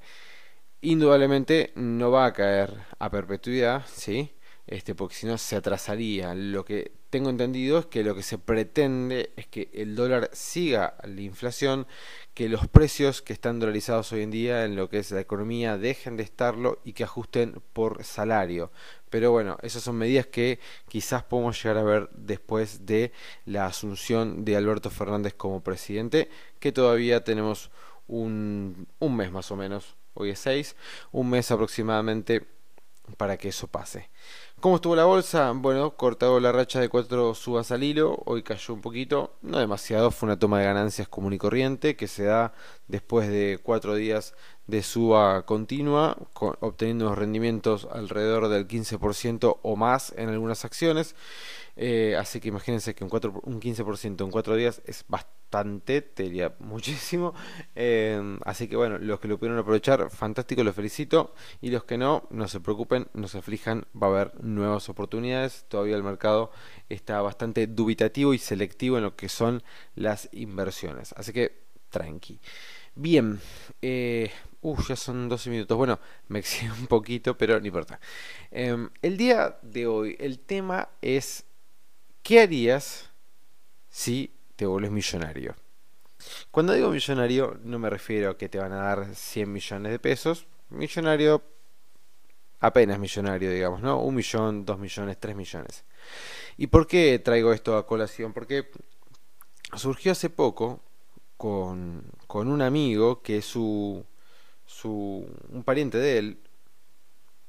Indudablemente 0.82 1.72
no 1.74 2.10
va 2.10 2.26
a 2.26 2.32
caer 2.32 2.74
a 2.98 3.10
perpetuidad, 3.10 3.84
¿sí? 3.92 4.32
Este, 4.66 4.94
porque 4.94 5.14
si 5.14 5.26
no 5.26 5.38
se 5.38 5.56
atrasaría. 5.56 6.34
Lo 6.34 6.64
que 6.64 6.92
tengo 7.10 7.30
entendido 7.30 7.78
es 7.78 7.86
que 7.86 8.02
lo 8.04 8.14
que 8.14 8.22
se 8.22 8.36
pretende 8.36 9.30
es 9.36 9.46
que 9.46 9.70
el 9.72 9.94
dólar 9.94 10.28
siga 10.32 10.96
la 11.04 11.20
inflación, 11.22 11.86
que 12.34 12.48
los 12.48 12.66
precios 12.68 13.22
que 13.22 13.32
están 13.32 13.58
dolarizados 13.60 14.12
hoy 14.12 14.22
en 14.22 14.30
día 14.30 14.64
en 14.64 14.76
lo 14.76 14.90
que 14.90 14.98
es 14.98 15.10
la 15.12 15.20
economía 15.20 15.78
dejen 15.78 16.16
de 16.16 16.24
estarlo 16.24 16.80
y 16.84 16.92
que 16.94 17.04
ajusten 17.04 17.62
por 17.72 18.04
salario. 18.04 18.72
Pero 19.08 19.30
bueno, 19.30 19.56
esas 19.62 19.82
son 19.82 19.96
medidas 19.96 20.26
que 20.26 20.58
quizás 20.88 21.22
podemos 21.24 21.62
llegar 21.62 21.78
a 21.78 21.84
ver 21.84 22.10
después 22.12 22.84
de 22.86 23.12
la 23.44 23.66
asunción 23.66 24.44
de 24.44 24.56
Alberto 24.56 24.90
Fernández 24.90 25.34
como 25.34 25.62
presidente, 25.62 26.28
que 26.60 26.72
todavía 26.72 27.24
tenemos 27.24 27.70
un, 28.08 28.88
un 28.98 29.16
mes 29.16 29.30
más 29.32 29.50
o 29.50 29.56
menos, 29.56 29.96
hoy 30.16 30.30
es 30.30 30.40
6, 30.40 30.76
un 31.12 31.30
mes 31.30 31.50
aproximadamente 31.50 32.46
para 33.16 33.36
que 33.36 33.48
eso 33.48 33.68
pase. 33.68 34.10
¿Cómo 34.60 34.76
estuvo 34.76 34.96
la 34.96 35.04
bolsa? 35.04 35.52
Bueno, 35.54 35.96
cortado 35.96 36.40
la 36.40 36.50
racha 36.50 36.80
de 36.80 36.88
cuatro 36.88 37.34
subas 37.34 37.70
al 37.70 37.84
hilo, 37.84 38.22
hoy 38.24 38.42
cayó 38.42 38.74
un 38.74 38.80
poquito, 38.80 39.36
no 39.42 39.58
demasiado, 39.58 40.10
fue 40.10 40.28
una 40.28 40.38
toma 40.38 40.58
de 40.58 40.64
ganancias 40.64 41.08
común 41.08 41.34
y 41.34 41.38
corriente 41.38 41.94
que 41.94 42.08
se 42.08 42.24
da 42.24 42.52
después 42.88 43.28
de 43.28 43.60
cuatro 43.62 43.94
días 43.94 44.34
de 44.66 44.82
suba 44.82 45.46
continua, 45.46 46.16
obteniendo 46.60 47.14
rendimientos 47.14 47.86
alrededor 47.90 48.48
del 48.48 48.66
15% 48.66 49.58
o 49.62 49.76
más 49.76 50.12
en 50.16 50.28
algunas 50.28 50.64
acciones. 50.64 51.14
Eh, 51.76 52.16
así 52.18 52.40
que 52.40 52.48
imagínense 52.48 52.94
que 52.94 53.04
un, 53.04 53.10
4, 53.10 53.40
un 53.44 53.60
15% 53.60 54.24
en 54.24 54.30
4 54.30 54.56
días 54.56 54.80
es 54.86 55.04
bastante, 55.08 56.00
te 56.00 56.24
diría 56.24 56.54
muchísimo. 56.58 57.34
Eh, 57.74 58.38
así 58.44 58.66
que 58.66 58.76
bueno, 58.76 58.98
los 58.98 59.20
que 59.20 59.28
lo 59.28 59.38
pudieron 59.38 59.58
aprovechar, 59.58 60.10
fantástico, 60.10 60.64
los 60.64 60.74
felicito. 60.74 61.34
Y 61.60 61.70
los 61.70 61.84
que 61.84 61.98
no, 61.98 62.26
no 62.30 62.48
se 62.48 62.60
preocupen, 62.60 63.08
no 63.14 63.28
se 63.28 63.38
aflijan, 63.38 63.86
va 63.94 64.08
a 64.08 64.10
haber 64.10 64.42
nuevas 64.42 64.88
oportunidades. 64.88 65.66
Todavía 65.68 65.96
el 65.96 66.02
mercado 66.02 66.50
está 66.88 67.20
bastante 67.20 67.66
dubitativo 67.66 68.34
y 68.34 68.38
selectivo 68.38 68.96
en 68.96 69.04
lo 69.04 69.16
que 69.16 69.28
son 69.28 69.62
las 69.94 70.28
inversiones. 70.32 71.12
Así 71.16 71.32
que 71.32 71.66
tranqui. 71.90 72.40
Bien, 72.94 73.40
eh, 73.82 74.30
uh, 74.70 74.82
ya 74.82 74.96
son 74.96 75.28
12 75.28 75.50
minutos. 75.50 75.76
Bueno, 75.76 75.98
me 76.28 76.38
excedo 76.38 76.74
un 76.74 76.86
poquito, 76.86 77.36
pero 77.36 77.60
no 77.60 77.66
importa. 77.66 78.00
el 78.50 79.16
día 79.16 79.58
de 79.62 79.86
hoy, 79.86 80.16
el 80.18 80.38
tema 80.38 80.88
es 81.00 81.44
¿Qué 82.26 82.40
harías 82.40 83.08
si 83.88 84.34
te 84.56 84.66
vuelves 84.66 84.90
millonario? 84.90 85.54
Cuando 86.50 86.72
digo 86.72 86.90
millonario 86.90 87.56
no 87.62 87.78
me 87.78 87.88
refiero 87.88 88.30
a 88.30 88.36
que 88.36 88.48
te 88.48 88.58
van 88.58 88.72
a 88.72 88.82
dar 88.82 89.14
100 89.14 89.52
millones 89.52 89.92
de 89.92 90.00
pesos. 90.00 90.48
Millonario, 90.70 91.40
apenas 92.58 92.98
millonario, 92.98 93.52
digamos, 93.52 93.80
¿no? 93.80 94.00
Un 94.00 94.16
millón, 94.16 94.64
dos 94.64 94.76
millones, 94.80 95.18
tres 95.20 95.36
millones. 95.36 95.84
¿Y 96.56 96.66
por 96.66 96.88
qué 96.88 97.20
traigo 97.20 97.52
esto 97.52 97.76
a 97.76 97.86
colación? 97.86 98.32
Porque 98.32 98.72
surgió 99.76 100.10
hace 100.10 100.28
poco 100.28 100.80
con, 101.36 102.10
con 102.26 102.48
un 102.48 102.60
amigo 102.60 103.22
que 103.22 103.40
su, 103.40 104.04
su, 104.66 105.26
un 105.50 105.62
pariente 105.64 105.98
de 105.98 106.18
él 106.18 106.38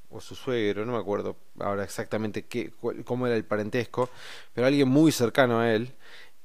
o 0.10 0.22
su 0.22 0.36
suegro, 0.36 0.86
no 0.86 0.94
me 0.94 1.00
acuerdo 1.00 1.36
ahora 1.60 1.84
exactamente 1.84 2.44
qué, 2.46 2.72
cómo 3.04 3.28
era 3.28 3.36
el 3.36 3.44
parentesco, 3.44 4.10
pero 4.54 4.68
alguien 4.68 4.88
muy 4.88 5.12
cercano 5.12 5.60
a 5.60 5.74
él, 5.74 5.94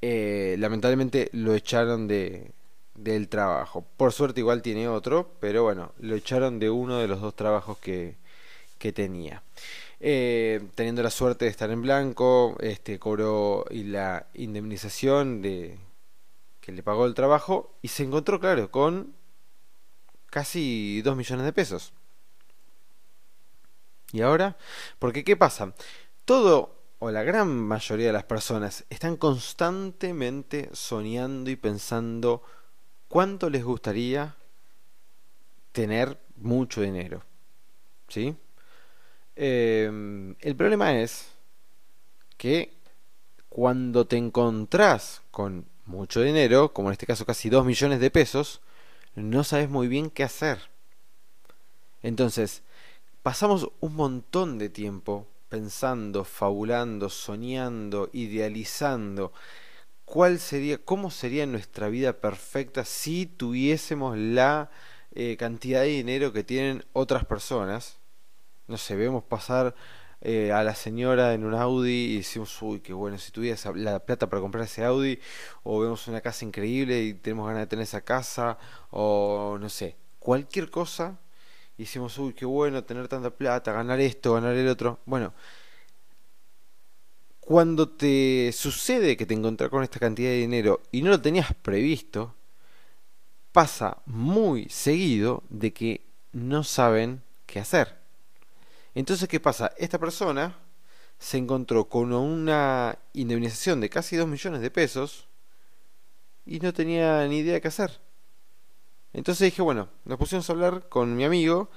eh, 0.00 0.56
lamentablemente 0.58 1.30
lo 1.32 1.54
echaron 1.54 2.08
de 2.08 2.50
del 2.94 3.28
trabajo. 3.28 3.84
Por 3.96 4.12
suerte 4.12 4.40
igual 4.40 4.62
tiene 4.62 4.88
otro, 4.88 5.30
pero 5.40 5.62
bueno, 5.62 5.92
lo 5.98 6.14
echaron 6.14 6.58
de 6.58 6.70
uno 6.70 6.98
de 6.98 7.08
los 7.08 7.20
dos 7.20 7.34
trabajos 7.34 7.78
que, 7.78 8.16
que 8.78 8.92
tenía. 8.92 9.42
Eh, 10.00 10.60
teniendo 10.74 11.02
la 11.02 11.10
suerte 11.10 11.44
de 11.44 11.50
estar 11.50 11.70
en 11.70 11.82
blanco, 11.82 12.56
este 12.60 12.98
cobró 12.98 13.64
la 13.70 14.26
indemnización 14.34 15.42
de 15.42 15.78
que 16.60 16.72
le 16.72 16.82
pagó 16.82 17.06
el 17.06 17.14
trabajo 17.14 17.74
y 17.82 17.88
se 17.88 18.04
encontró, 18.04 18.40
claro, 18.40 18.70
con 18.70 19.14
casi 20.32 21.02
2 21.02 21.14
millones 21.14 21.44
de 21.44 21.52
pesos. 21.52 21.92
¿Y 24.12 24.22
ahora? 24.22 24.56
Porque 24.98 25.24
¿qué 25.24 25.36
pasa? 25.36 25.74
Todo 26.24 26.74
o 27.00 27.10
la 27.10 27.22
gran 27.22 27.48
mayoría 27.50 28.06
de 28.06 28.14
las 28.14 28.24
personas 28.24 28.86
están 28.88 29.18
constantemente 29.18 30.70
soñando 30.72 31.50
y 31.50 31.56
pensando 31.56 32.42
cuánto 33.08 33.50
les 33.50 33.62
gustaría 33.62 34.34
tener 35.72 36.18
mucho 36.36 36.80
dinero. 36.80 37.22
¿Sí? 38.08 38.34
Em, 39.36 40.34
el 40.40 40.56
problema 40.56 40.98
es 40.98 41.26
que 42.38 42.72
cuando 43.50 44.06
te 44.06 44.16
encontrás 44.16 45.20
con 45.30 45.66
mucho 45.84 46.22
dinero, 46.22 46.72
como 46.72 46.88
en 46.88 46.92
este 46.92 47.06
caso 47.06 47.26
casi 47.26 47.50
2 47.50 47.66
millones 47.66 48.00
de 48.00 48.10
pesos, 48.10 48.62
no 49.14 49.44
sabes 49.44 49.68
muy 49.68 49.88
bien 49.88 50.10
qué 50.10 50.24
hacer. 50.24 50.70
Entonces, 52.02 52.62
pasamos 53.22 53.68
un 53.80 53.94
montón 53.94 54.58
de 54.58 54.68
tiempo 54.68 55.26
pensando, 55.48 56.24
fabulando, 56.24 57.08
soñando, 57.10 58.08
idealizando 58.12 59.32
cuál 60.04 60.38
sería, 60.38 60.78
cómo 60.78 61.10
sería 61.10 61.46
nuestra 61.46 61.88
vida 61.88 62.20
perfecta 62.20 62.84
si 62.84 63.26
tuviésemos 63.26 64.16
la 64.18 64.70
eh, 65.14 65.36
cantidad 65.38 65.82
de 65.82 65.88
dinero 65.88 66.32
que 66.32 66.44
tienen 66.44 66.84
otras 66.92 67.24
personas. 67.24 67.98
No 68.66 68.78
sé, 68.78 68.96
vemos 68.96 69.24
pasar 69.24 69.74
eh, 70.22 70.52
a 70.52 70.62
la 70.62 70.74
señora 70.74 71.34
en 71.34 71.44
un 71.44 71.54
Audi 71.54 72.14
y 72.14 72.16
decimos, 72.18 72.60
uy, 72.62 72.80
qué 72.80 72.92
bueno, 72.92 73.18
si 73.18 73.32
tuviera 73.32 73.58
la 73.74 73.98
plata 74.00 74.28
para 74.28 74.40
comprar 74.40 74.64
ese 74.64 74.84
Audi, 74.84 75.18
o 75.64 75.80
vemos 75.80 76.06
una 76.08 76.20
casa 76.20 76.44
increíble 76.44 77.02
y 77.02 77.14
tenemos 77.14 77.46
ganas 77.46 77.62
de 77.62 77.66
tener 77.66 77.82
esa 77.82 78.00
casa, 78.02 78.58
o 78.90 79.58
no 79.60 79.68
sé, 79.68 79.96
cualquier 80.18 80.70
cosa 80.70 81.18
y 81.76 81.82
decimos, 81.82 82.16
uy, 82.18 82.32
qué 82.34 82.44
bueno 82.44 82.84
tener 82.84 83.08
tanta 83.08 83.30
plata, 83.30 83.72
ganar 83.72 84.00
esto, 84.00 84.34
ganar 84.34 84.54
el 84.54 84.68
otro. 84.68 85.00
Bueno, 85.06 85.34
cuando 87.40 87.88
te 87.88 88.52
sucede 88.52 89.16
que 89.16 89.26
te 89.26 89.34
encontrás 89.34 89.70
con 89.70 89.82
esta 89.82 89.98
cantidad 89.98 90.30
de 90.30 90.36
dinero 90.36 90.82
y 90.92 91.02
no 91.02 91.10
lo 91.10 91.20
tenías 91.20 91.52
previsto, 91.54 92.34
pasa 93.50 93.98
muy 94.06 94.68
seguido 94.68 95.42
de 95.48 95.72
que 95.72 96.06
no 96.32 96.62
saben 96.64 97.22
qué 97.46 97.60
hacer. 97.60 98.01
Entonces, 98.94 99.28
¿qué 99.28 99.40
pasa? 99.40 99.72
Esta 99.78 99.98
persona 99.98 100.56
se 101.18 101.38
encontró 101.38 101.88
con 101.88 102.12
una 102.12 102.98
indemnización 103.14 103.80
de 103.80 103.90
casi 103.90 104.16
2 104.16 104.28
millones 104.28 104.60
de 104.62 104.70
pesos 104.70 105.28
y 106.46 106.60
no 106.60 106.72
tenía 106.72 107.26
ni 107.26 107.38
idea 107.38 107.60
qué 107.60 107.66
hacer. 107.68 108.00
Entonces 109.12 109.46
dije, 109.46 109.62
bueno, 109.62 109.88
nos 110.04 110.18
pusimos 110.18 110.48
a 110.48 110.52
hablar 110.52 110.88
con 110.88 111.14
mi 111.16 111.24
amigo 111.24 111.70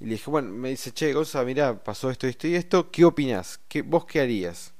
Y 0.00 0.06
le 0.06 0.12
dije, 0.12 0.30
bueno, 0.30 0.50
me 0.52 0.70
dice, 0.70 0.92
che, 0.92 1.12
Gonza, 1.14 1.44
mira, 1.44 1.82
pasó 1.84 2.10
esto, 2.10 2.26
esto 2.28 2.48
y 2.48 2.56
esto, 2.56 2.90
¿qué 2.90 3.04
opinas? 3.04 3.60
¿Qué, 3.68 3.82
¿Vos 3.82 4.06
qué 4.06 4.20
harías? 4.20 4.74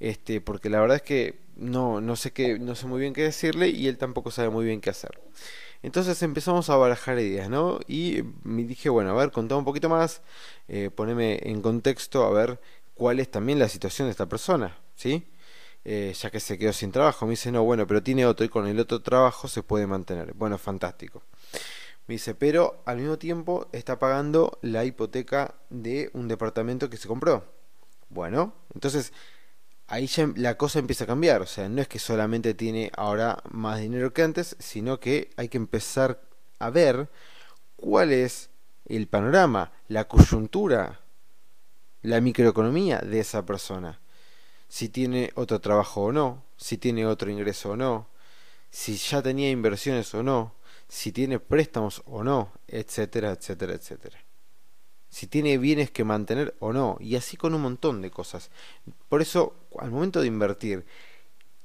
Este, 0.00 0.40
porque 0.42 0.70
la 0.70 0.80
verdad 0.80 0.98
es 0.98 1.02
que 1.02 1.40
no, 1.56 2.00
no 2.00 2.16
sé 2.16 2.32
qué, 2.32 2.58
no 2.58 2.74
sé 2.76 2.86
muy 2.86 3.00
bien 3.00 3.14
qué 3.14 3.22
decirle 3.24 3.68
y 3.70 3.88
él 3.88 3.98
tampoco 3.98 4.30
sabe 4.32 4.50
muy 4.50 4.66
bien 4.66 4.80
qué 4.80 4.90
hacer. 4.90 5.12
Entonces 5.84 6.22
empezamos 6.22 6.70
a 6.70 6.76
barajar 6.76 7.18
ideas, 7.18 7.50
¿no? 7.50 7.78
Y 7.86 8.22
me 8.42 8.64
dije, 8.64 8.88
bueno, 8.88 9.10
a 9.10 9.14
ver, 9.14 9.30
contame 9.30 9.58
un 9.58 9.66
poquito 9.66 9.90
más, 9.90 10.22
eh, 10.66 10.88
poneme 10.88 11.38
en 11.42 11.60
contexto 11.60 12.24
a 12.24 12.30
ver 12.30 12.58
cuál 12.94 13.20
es 13.20 13.30
también 13.30 13.58
la 13.58 13.68
situación 13.68 14.08
de 14.08 14.12
esta 14.12 14.26
persona, 14.26 14.78
¿sí? 14.94 15.26
Eh, 15.84 16.14
ya 16.18 16.30
que 16.30 16.40
se 16.40 16.56
quedó 16.56 16.72
sin 16.72 16.90
trabajo. 16.90 17.26
Me 17.26 17.32
dice, 17.32 17.52
no, 17.52 17.64
bueno, 17.64 17.86
pero 17.86 18.02
tiene 18.02 18.24
otro 18.24 18.46
y 18.46 18.48
con 18.48 18.66
el 18.66 18.80
otro 18.80 19.02
trabajo 19.02 19.46
se 19.46 19.62
puede 19.62 19.86
mantener. 19.86 20.32
Bueno, 20.32 20.56
fantástico. 20.56 21.22
Me 22.06 22.14
dice, 22.14 22.34
pero 22.34 22.82
al 22.86 22.96
mismo 22.96 23.18
tiempo 23.18 23.68
está 23.72 23.98
pagando 23.98 24.58
la 24.62 24.86
hipoteca 24.86 25.54
de 25.68 26.10
un 26.14 26.28
departamento 26.28 26.88
que 26.88 26.96
se 26.96 27.08
compró. 27.08 27.44
Bueno, 28.08 28.54
entonces 28.72 29.12
ahí 29.86 30.06
ya 30.06 30.30
la 30.36 30.56
cosa 30.56 30.78
empieza 30.78 31.04
a 31.04 31.06
cambiar. 31.06 31.42
O 31.42 31.46
sea, 31.46 31.68
no 31.68 31.80
es 31.82 31.88
que 31.88 31.98
solamente 31.98 32.54
tiene 32.54 32.90
ahora 32.96 33.42
más 33.50 33.80
dinero 33.80 34.12
que 34.12 34.22
antes, 34.22 34.56
sino 34.58 35.00
que 35.00 35.30
hay 35.36 35.48
que 35.48 35.58
empezar 35.58 36.22
a 36.58 36.70
ver 36.70 37.08
cuál 37.76 38.12
es 38.12 38.50
el 38.86 39.06
panorama, 39.08 39.72
la 39.88 40.08
coyuntura, 40.08 41.00
la 42.02 42.20
microeconomía 42.20 42.98
de 42.98 43.20
esa 43.20 43.44
persona. 43.46 44.00
Si 44.68 44.88
tiene 44.88 45.30
otro 45.34 45.60
trabajo 45.60 46.04
o 46.04 46.12
no, 46.12 46.44
si 46.56 46.78
tiene 46.78 47.06
otro 47.06 47.30
ingreso 47.30 47.70
o 47.70 47.76
no, 47.76 48.08
si 48.70 48.96
ya 48.96 49.22
tenía 49.22 49.50
inversiones 49.50 50.12
o 50.14 50.22
no, 50.22 50.54
si 50.88 51.12
tiene 51.12 51.38
préstamos 51.38 52.02
o 52.06 52.24
no, 52.24 52.52
etcétera, 52.66 53.32
etcétera, 53.32 53.74
etcétera 53.74 54.24
si 55.14 55.28
tiene 55.28 55.58
bienes 55.58 55.92
que 55.92 56.02
mantener 56.02 56.56
o 56.58 56.72
no, 56.72 56.96
y 56.98 57.14
así 57.14 57.36
con 57.36 57.54
un 57.54 57.62
montón 57.62 58.02
de 58.02 58.10
cosas. 58.10 58.50
Por 59.08 59.22
eso, 59.22 59.54
al 59.80 59.90
momento 59.90 60.20
de 60.20 60.26
invertir, 60.26 60.84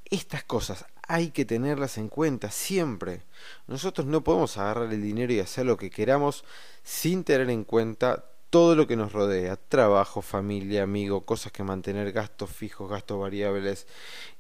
estas 0.10 0.44
cosas 0.44 0.86
hay 1.08 1.32
que 1.32 1.46
tenerlas 1.46 1.98
en 1.98 2.08
cuenta 2.08 2.52
siempre. 2.52 3.24
Nosotros 3.68 4.06
no 4.06 4.24
podemos 4.24 4.58
agarrar 4.58 4.94
el 4.94 5.02
dinero 5.02 5.34
y 5.34 5.40
hacer 5.40 5.66
lo 5.66 5.78
que 5.78 5.90
queramos 5.90 6.46
sin 6.84 7.24
tener 7.24 7.50
en 7.50 7.64
cuenta 7.64 8.26
todo 8.50 8.76
lo 8.76 8.88
que 8.88 8.96
nos 8.96 9.12
rodea, 9.12 9.56
trabajo, 9.56 10.22
familia, 10.22 10.84
amigo, 10.84 11.26
cosas 11.26 11.52
que 11.52 11.64
mantener, 11.64 12.12
gastos 12.12 12.50
fijos, 12.50 12.90
gastos 12.90 13.20
variables 13.20 13.88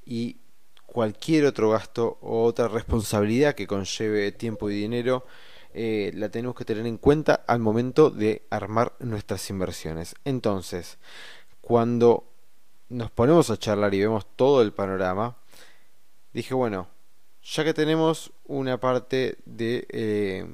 y 0.06 0.38
cualquier 0.86 1.46
otro 1.46 1.70
gasto 1.70 2.18
o 2.22 2.44
otra 2.44 2.68
responsabilidad 2.68 3.56
que 3.56 3.68
conlleve 3.68 4.32
tiempo 4.32 4.70
y 4.70 4.76
dinero 4.76 5.26
eh, 5.74 6.12
la 6.16 6.30
tenemos 6.30 6.56
que 6.56 6.66
tener 6.66 6.88
en 6.88 6.98
cuenta 6.98 7.44
al 7.48 7.60
momento 7.60 8.10
de 8.10 8.46
armar 8.50 8.94
nuestras 9.00 9.48
inversiones. 9.50 10.16
Entonces, 10.26 10.98
cuando 11.62 12.29
nos 12.89 13.12
ponemos 13.12 13.50
a 13.50 13.58
charlar 13.58 13.93
y 13.93 14.01
vemos 14.01 14.25
todo 14.36 14.62
el 14.62 14.74
panorama, 14.74 15.38
dije, 16.34 16.53
bueno, 16.53 16.88
ya 17.41 17.63
que 17.63 17.74
tenemos 17.74 18.31
una 18.46 18.79
parte 18.79 19.38
de 19.46 19.88
eh, 19.89 20.46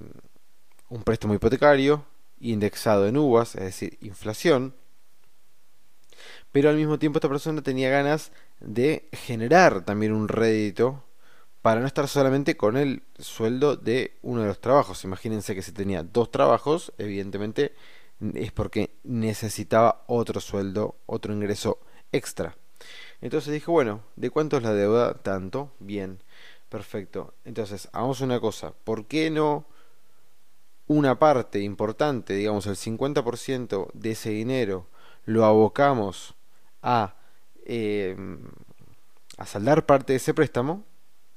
un 0.89 1.03
préstamo 1.03 1.33
hipotecario 1.33 2.05
indexado 2.39 3.07
en 3.07 3.17
uvas, 3.17 3.55
es 3.55 3.63
decir, 3.63 3.97
inflación, 4.01 4.75
pero 6.51 6.69
al 6.69 6.77
mismo 6.77 6.99
tiempo 6.99 7.17
esta 7.17 7.29
persona 7.29 7.61
tenía 7.61 7.89
ganas 7.89 8.31
de 8.59 9.09
generar 9.11 9.83
también 9.83 10.13
un 10.13 10.27
rédito 10.27 11.03
para 11.61 11.81
no 11.81 11.87
estar 11.87 12.07
solamente 12.07 12.55
con 12.55 12.77
el 12.77 13.03
sueldo 13.17 13.75
de 13.75 14.17
uno 14.21 14.41
de 14.41 14.47
los 14.47 14.61
trabajos. 14.61 15.03
Imagínense 15.03 15.55
que 15.55 15.63
si 15.63 15.71
tenía 15.71 16.03
dos 16.03 16.31
trabajos, 16.31 16.93
evidentemente 16.97 17.73
es 18.35 18.51
porque 18.51 18.95
necesitaba 19.03 20.03
otro 20.07 20.39
sueldo, 20.39 20.95
otro 21.07 21.33
ingreso 21.33 21.79
extra. 22.15 22.55
Entonces 23.21 23.53
dije, 23.53 23.71
bueno, 23.71 24.01
¿de 24.15 24.29
cuánto 24.29 24.57
es 24.57 24.63
la 24.63 24.73
deuda? 24.73 25.15
Tanto. 25.15 25.71
Bien, 25.79 26.21
perfecto. 26.69 27.33
Entonces, 27.45 27.89
hagamos 27.93 28.21
una 28.21 28.39
cosa. 28.39 28.73
¿Por 28.83 29.05
qué 29.05 29.31
no 29.31 29.65
una 30.87 31.17
parte 31.17 31.61
importante, 31.61 32.33
digamos 32.33 32.67
el 32.67 32.75
50% 32.75 33.91
de 33.93 34.11
ese 34.11 34.29
dinero, 34.29 34.87
lo 35.25 35.45
abocamos 35.45 36.35
a, 36.81 37.15
eh, 37.65 38.15
a 39.37 39.45
saldar 39.45 39.85
parte 39.85 40.13
de 40.13 40.17
ese 40.17 40.33
préstamo? 40.33 40.83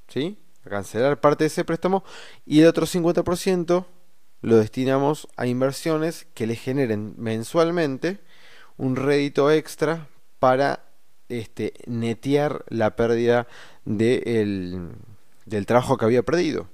¿sí? 0.09 0.39
a 0.65 0.71
cancelar 0.71 1.21
parte 1.21 1.45
de 1.45 1.49
ese 1.49 1.65
préstamo 1.65 2.05
y 2.45 2.61
el 2.61 2.67
otro 2.67 2.87
50% 2.87 3.87
lo 4.41 4.57
destinamos 4.57 5.29
a 5.37 5.47
inversiones 5.47 6.27
que 6.35 6.47
le 6.47 6.57
generen 6.57 7.15
mensualmente 7.17 8.21
un 8.77 8.97
rédito 8.97 9.51
extra 9.51 10.09
para 10.39 10.85
este, 11.29 11.75
netear 11.87 12.65
la 12.69 12.97
pérdida 12.97 13.47
de 13.85 14.93
del 15.47 15.67
trabajo 15.67 15.97
que 15.97 16.05
había 16.05 16.23
perdido. 16.23 16.69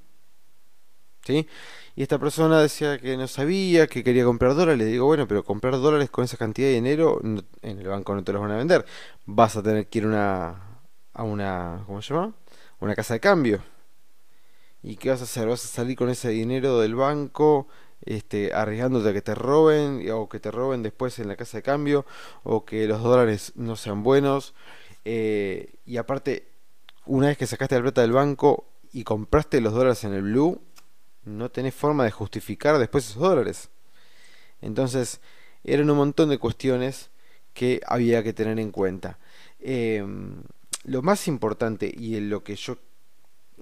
¿Sí? 1.25 1.49
Y 1.97 2.03
esta 2.03 2.19
persona 2.19 2.61
decía 2.61 2.99
que 2.99 3.17
no 3.17 3.29
sabía, 3.29 3.87
que 3.87 4.03
quería 4.03 4.25
comprar 4.25 4.55
dólares. 4.55 4.79
Le 4.79 4.87
digo, 4.87 5.07
bueno, 5.07 5.29
pero 5.29 5.45
comprar 5.45 5.75
dólares 5.75 6.11
con 6.11 6.25
esa 6.25 6.37
cantidad 6.37 6.69
de 6.69 6.75
dinero 6.75 7.21
en 7.23 7.79
el 7.79 7.87
banco 7.87 8.15
no 8.15 8.25
te 8.25 8.33
los 8.33 8.43
van 8.43 8.51
a 8.51 8.57
vender. 8.57 8.85
Vas 9.27 9.57
a 9.57 9.63
tener 9.63 9.87
que 9.87 10.01
ir 10.01 10.07
una, 10.07 10.81
a 11.13 11.23
una, 11.23 11.85
¿cómo 11.87 12.03
se 12.03 12.13
llama? 12.13 12.35
una 12.81 12.95
casa 12.95 13.15
de 13.15 13.21
cambio. 13.21 13.63
¿Y 14.83 14.97
qué 14.97 15.11
vas 15.11 15.21
a 15.21 15.25
hacer? 15.25 15.49
¿Vas 15.49 15.65
a 15.65 15.69
salir 15.69 15.97
con 15.97 16.11
ese 16.11 16.29
dinero 16.29 16.81
del 16.81 16.95
banco 16.95 17.69
este, 18.05 18.53
arriesgándote 18.53 19.09
a 19.09 19.13
que 19.13 19.23
te 19.23 19.35
roben 19.35 20.09
o 20.13 20.29
que 20.29 20.41
te 20.41 20.51
roben 20.51 20.83
después 20.83 21.19
en 21.19 21.29
la 21.29 21.37
casa 21.37 21.59
de 21.59 21.63
cambio 21.63 22.07
o 22.43 22.65
que 22.65 22.87
los 22.87 23.03
dólares 23.03 23.53
no 23.57 23.77
sean 23.77 24.03
buenos? 24.03 24.55
Eh, 25.05 25.75
y 25.85 25.97
aparte, 25.97 26.49
una 27.07 27.29
vez 27.29 27.39
que 27.39 27.47
sacaste 27.47 27.77
la 27.77 27.83
plata 27.83 28.01
del 28.01 28.13
banco 28.13 28.67
y 28.93 29.05
compraste 29.05 29.61
los 29.61 29.73
dólares 29.73 30.05
en 30.05 30.15
el 30.15 30.23
blue, 30.23 30.61
no 31.25 31.51
tenés 31.51 31.75
forma 31.75 32.05
de 32.05 32.11
justificar 32.11 32.79
después 32.79 33.09
esos 33.09 33.23
dólares. 33.23 33.71
Entonces, 34.61 35.21
eran 35.63 35.91
un 35.91 35.97
montón 35.97 36.29
de 36.29 36.39
cuestiones 36.39 37.11
que 37.53 37.81
había 37.87 38.23
que 38.23 38.33
tener 38.33 38.59
en 38.59 38.71
cuenta. 38.71 39.19
Eh, 39.61 40.05
lo 40.85 41.03
más 41.03 41.29
importante 41.29 41.93
y 41.97 42.17
en 42.17 42.31
lo 42.31 42.45
que 42.45 42.57
yo, 42.57 42.77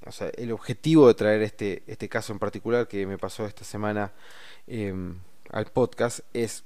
o 0.07 0.13
sea, 0.13 0.31
el 0.37 0.53
objetivo 0.53 1.09
de 1.09 1.15
traer 1.15 1.43
este, 1.43 1.83
este 1.87 2.09
caso 2.09 2.33
en 2.33 2.39
particular 2.39 2.89
que 2.89 3.07
me 3.07 3.19
pasó 3.19 3.47
esta 3.47 3.65
semana 3.65 4.13
em, 4.67 5.19
al 5.51 5.67
podcast 5.67 6.21
es, 6.33 6.65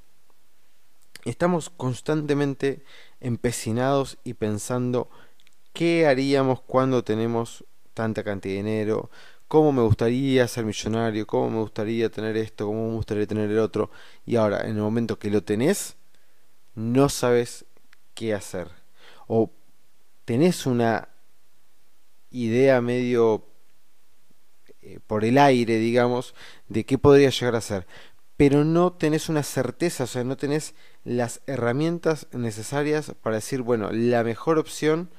estamos 1.25 1.71
constantemente 1.71 2.83
empecinados 3.21 4.19
y 4.25 4.35
pensando 4.35 5.09
qué 5.73 6.07
haríamos 6.07 6.61
cuando 6.63 7.05
tenemos 7.05 7.65
tanta 7.95 8.23
cantidad 8.23 8.55
de 8.55 8.63
dinero, 8.63 9.11
cómo 9.49 9.73
me 9.73 9.83
gustaría 9.83 10.47
ser 10.49 10.65
millonario, 10.65 11.27
cómo 11.27 11.51
me 11.51 11.59
gustaría 11.59 12.11
tener 12.11 12.37
esto, 12.37 12.67
cómo 12.67 12.89
me 12.91 12.97
gustaría 12.97 13.27
tener 13.27 13.51
el 13.51 13.59
otro, 13.59 13.91
y 14.25 14.37
ahora 14.37 14.63
en 14.63 14.77
el 14.77 14.83
momento 14.83 15.19
que 15.19 15.31
lo 15.31 15.43
tenés, 15.43 15.97
no 16.75 17.09
sabes 17.09 17.65
qué 18.15 18.35
hacer. 18.35 18.69
O 19.27 19.51
tenés 20.25 20.67
una 20.67 21.09
idea 22.31 22.81
medio 22.81 23.47
eh, 24.83 25.01
por 25.07 25.25
el 25.25 25.39
aire, 25.39 25.79
digamos, 25.79 26.35
de 26.69 26.85
qué 26.85 26.99
podría 26.99 27.31
llegar 27.31 27.57
a 27.57 27.61
ser, 27.61 27.87
pero 28.37 28.65
no 28.65 28.93
tenés 28.93 29.29
una 29.29 29.43
certeza, 29.43 30.05
o 30.05 30.07
sea, 30.07 30.25
no 30.25 30.37
tenés 30.37 30.75
las 31.05 31.41
herramientas 31.47 32.29
necesarias 32.33 33.13
para 33.23 33.37
decir, 33.37 33.63
bueno, 33.63 33.91
la 33.93 34.23
mejor 34.25 34.59
opción, 34.59 35.11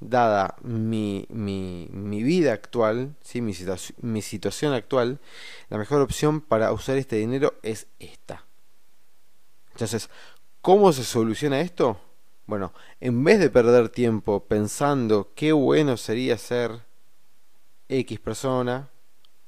dada 0.00 0.56
mi, 0.62 1.26
mi, 1.30 1.88
mi 1.90 2.22
vida 2.22 2.52
actual, 2.52 3.14
¿sí? 3.22 3.40
mi, 3.40 3.54
mi 4.00 4.22
situación 4.22 4.72
actual, 4.72 5.20
la 5.68 5.78
mejor 5.78 6.00
opción 6.00 6.40
para 6.40 6.72
usar 6.72 6.96
este 6.96 7.16
dinero 7.16 7.54
es 7.62 7.86
esta. 7.98 8.44
Entonces, 9.72 10.10
¿cómo 10.60 10.92
se 10.92 11.04
soluciona 11.04 11.60
esto? 11.60 11.98
Bueno, 12.46 12.74
en 13.00 13.24
vez 13.24 13.38
de 13.38 13.48
perder 13.48 13.88
tiempo 13.88 14.44
pensando 14.44 15.32
qué 15.34 15.52
bueno 15.52 15.96
sería 15.96 16.36
ser 16.36 16.82
X 17.88 18.20
persona 18.20 18.90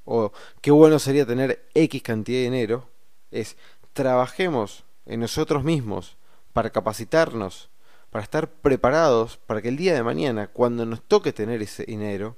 o 0.04 0.32
qué 0.62 0.70
bueno 0.70 0.98
sería 0.98 1.26
tener 1.26 1.68
X 1.74 2.02
cantidad 2.02 2.38
de 2.38 2.44
dinero, 2.44 2.88
es 3.30 3.56
trabajemos 3.92 4.84
en 5.04 5.20
nosotros 5.20 5.62
mismos 5.62 6.16
para 6.54 6.70
capacitarnos, 6.70 7.68
para 8.10 8.24
estar 8.24 8.50
preparados 8.50 9.36
para 9.36 9.60
que 9.60 9.68
el 9.68 9.76
día 9.76 9.94
de 9.94 10.02
mañana, 10.02 10.46
cuando 10.46 10.86
nos 10.86 11.02
toque 11.02 11.32
tener 11.34 11.60
ese 11.60 11.84
dinero, 11.84 12.36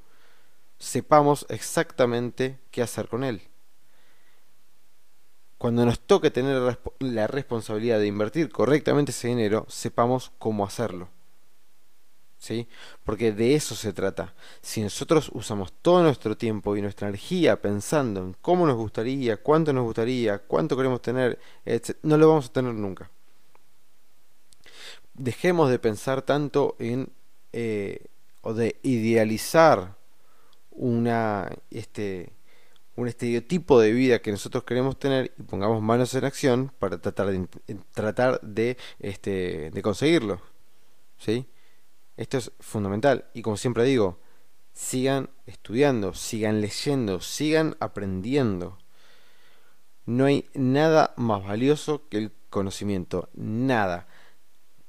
sepamos 0.78 1.46
exactamente 1.50 2.58
qué 2.72 2.82
hacer 2.82 3.08
con 3.08 3.22
él 3.22 3.47
cuando 5.58 5.84
nos 5.84 6.00
toque 6.00 6.30
tener 6.30 6.78
la 7.00 7.26
responsabilidad 7.26 7.98
de 7.98 8.06
invertir 8.06 8.48
correctamente 8.50 9.10
ese 9.10 9.28
dinero, 9.28 9.66
sepamos 9.68 10.32
cómo 10.38 10.64
hacerlo. 10.64 11.08
¿sí? 12.38 12.68
Porque 13.04 13.32
de 13.32 13.54
eso 13.54 13.74
se 13.74 13.92
trata. 13.92 14.34
Si 14.62 14.80
nosotros 14.80 15.30
usamos 15.34 15.72
todo 15.82 16.02
nuestro 16.02 16.36
tiempo 16.36 16.76
y 16.76 16.82
nuestra 16.82 17.08
energía 17.08 17.60
pensando 17.60 18.20
en 18.20 18.36
cómo 18.40 18.66
nos 18.66 18.76
gustaría, 18.76 19.36
cuánto 19.38 19.72
nos 19.72 19.84
gustaría, 19.84 20.38
cuánto 20.38 20.76
queremos 20.76 21.02
tener, 21.02 21.38
no 22.02 22.16
lo 22.16 22.28
vamos 22.28 22.46
a 22.46 22.52
tener 22.52 22.74
nunca. 22.74 23.10
Dejemos 25.14 25.70
de 25.70 25.80
pensar 25.80 26.22
tanto 26.22 26.76
en 26.78 27.10
eh, 27.52 28.06
o 28.42 28.54
de 28.54 28.78
idealizar 28.82 29.96
una 30.70 31.50
este 31.70 32.32
un 32.98 33.06
estereotipo 33.06 33.78
de 33.78 33.92
vida 33.92 34.18
que 34.18 34.32
nosotros 34.32 34.64
queremos 34.64 34.98
tener 34.98 35.32
y 35.38 35.42
pongamos 35.44 35.80
manos 35.80 36.12
en 36.14 36.24
acción 36.24 36.72
para 36.80 37.00
tratar 37.00 37.28
de 37.28 37.46
tratar 37.94 38.40
de 38.40 38.76
este 38.98 39.70
de 39.70 39.82
conseguirlo. 39.82 40.42
¿Sí? 41.16 41.46
Esto 42.16 42.38
es 42.38 42.50
fundamental. 42.58 43.26
Y 43.34 43.42
como 43.42 43.56
siempre 43.56 43.84
digo, 43.84 44.18
sigan 44.72 45.30
estudiando, 45.46 46.12
sigan 46.12 46.60
leyendo, 46.60 47.20
sigan 47.20 47.76
aprendiendo. 47.78 48.78
No 50.04 50.24
hay 50.24 50.50
nada 50.54 51.14
más 51.16 51.44
valioso 51.44 52.08
que 52.08 52.18
el 52.18 52.32
conocimiento. 52.50 53.28
Nada. 53.32 54.08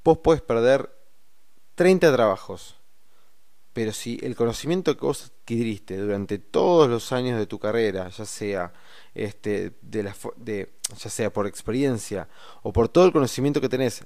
Vos 0.04 0.18
podés 0.18 0.42
perder 0.42 0.90
30 1.76 2.12
trabajos. 2.12 2.78
Pero 3.74 3.94
si 3.94 4.20
el 4.24 4.36
conocimiento 4.36 4.98
que 4.98 5.06
vos 5.06 5.32
durante 5.58 6.38
todos 6.38 6.90
los 6.90 7.12
años 7.12 7.40
de 7.40 7.48
tu 7.48 7.60
carrera, 7.60 8.10
ya 8.10 8.26
sea 8.26 8.74
este, 9.16 9.74
de 9.82 10.04
la, 10.04 10.16
de, 10.38 10.70
ya 10.98 11.10
sea 11.10 11.34
por 11.34 11.48
experiencia 11.48 12.28
o 12.62 12.72
por 12.72 12.90
todo 12.90 13.06
el 13.06 13.12
conocimiento 13.12 13.60
que 13.62 13.70
tenés, 13.70 14.06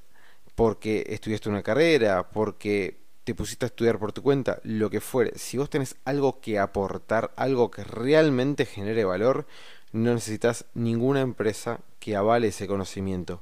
porque 0.55 1.05
estudiaste 1.07 1.49
una 1.49 1.63
carrera, 1.63 2.29
porque 2.29 3.03
te 3.23 3.35
pusiste 3.35 3.65
a 3.65 3.67
estudiar 3.67 3.99
por 3.99 4.13
tu 4.13 4.21
cuenta, 4.21 4.59
lo 4.63 4.89
que 4.89 5.01
fuere, 5.01 5.37
si 5.37 5.57
vos 5.57 5.69
tenés 5.69 5.95
algo 6.05 6.39
que 6.39 6.59
aportar, 6.59 7.31
algo 7.35 7.71
que 7.71 7.83
realmente 7.83 8.65
genere 8.65 9.05
valor, 9.05 9.45
no 9.91 10.13
necesitas 10.13 10.65
ninguna 10.73 11.21
empresa 11.21 11.79
que 11.99 12.15
avale 12.15 12.47
ese 12.47 12.67
conocimiento. 12.67 13.41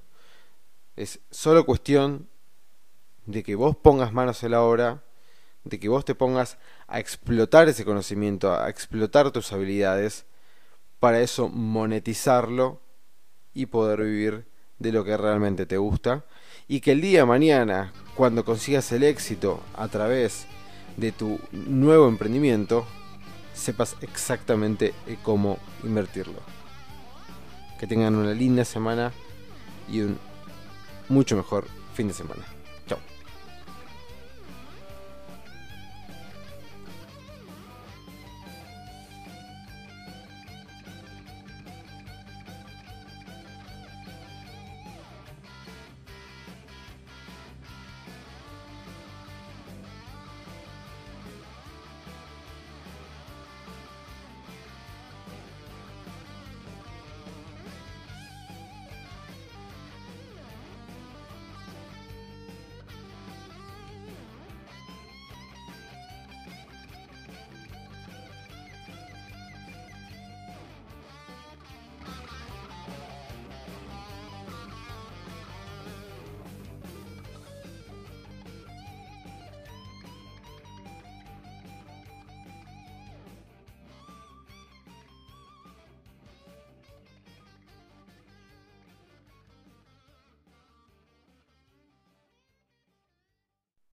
Es 0.95 1.19
solo 1.31 1.65
cuestión 1.65 2.27
de 3.25 3.43
que 3.43 3.55
vos 3.55 3.75
pongas 3.75 4.13
manos 4.13 4.43
en 4.43 4.51
la 4.51 4.61
obra, 4.61 5.03
de 5.63 5.79
que 5.79 5.89
vos 5.89 6.05
te 6.05 6.15
pongas 6.15 6.57
a 6.91 6.99
explotar 6.99 7.69
ese 7.69 7.85
conocimiento, 7.85 8.53
a 8.53 8.69
explotar 8.69 9.31
tus 9.31 9.51
habilidades, 9.53 10.25
para 10.99 11.21
eso 11.21 11.49
monetizarlo 11.49 12.81
y 13.53 13.65
poder 13.65 14.01
vivir 14.01 14.45
de 14.77 14.91
lo 14.91 15.03
que 15.03 15.17
realmente 15.17 15.65
te 15.65 15.77
gusta 15.77 16.25
y 16.67 16.81
que 16.81 16.91
el 16.91 17.01
día 17.01 17.19
de 17.19 17.25
mañana, 17.25 17.93
cuando 18.15 18.45
consigas 18.45 18.91
el 18.91 19.03
éxito 19.03 19.61
a 19.75 19.87
través 19.87 20.45
de 20.97 21.11
tu 21.11 21.39
nuevo 21.51 22.07
emprendimiento, 22.07 22.85
sepas 23.53 23.95
exactamente 24.01 24.93
eh, 25.07 25.17
cómo 25.23 25.57
invertirlo. 25.83 26.39
Que 27.79 27.87
tengan 27.87 28.15
una 28.15 28.33
linda 28.33 28.65
semana 28.65 29.11
y 29.89 30.01
un 30.01 30.19
mucho 31.09 31.35
mejor 31.35 31.65
fin 31.93 32.07
de 32.07 32.13
semana. 32.13 32.43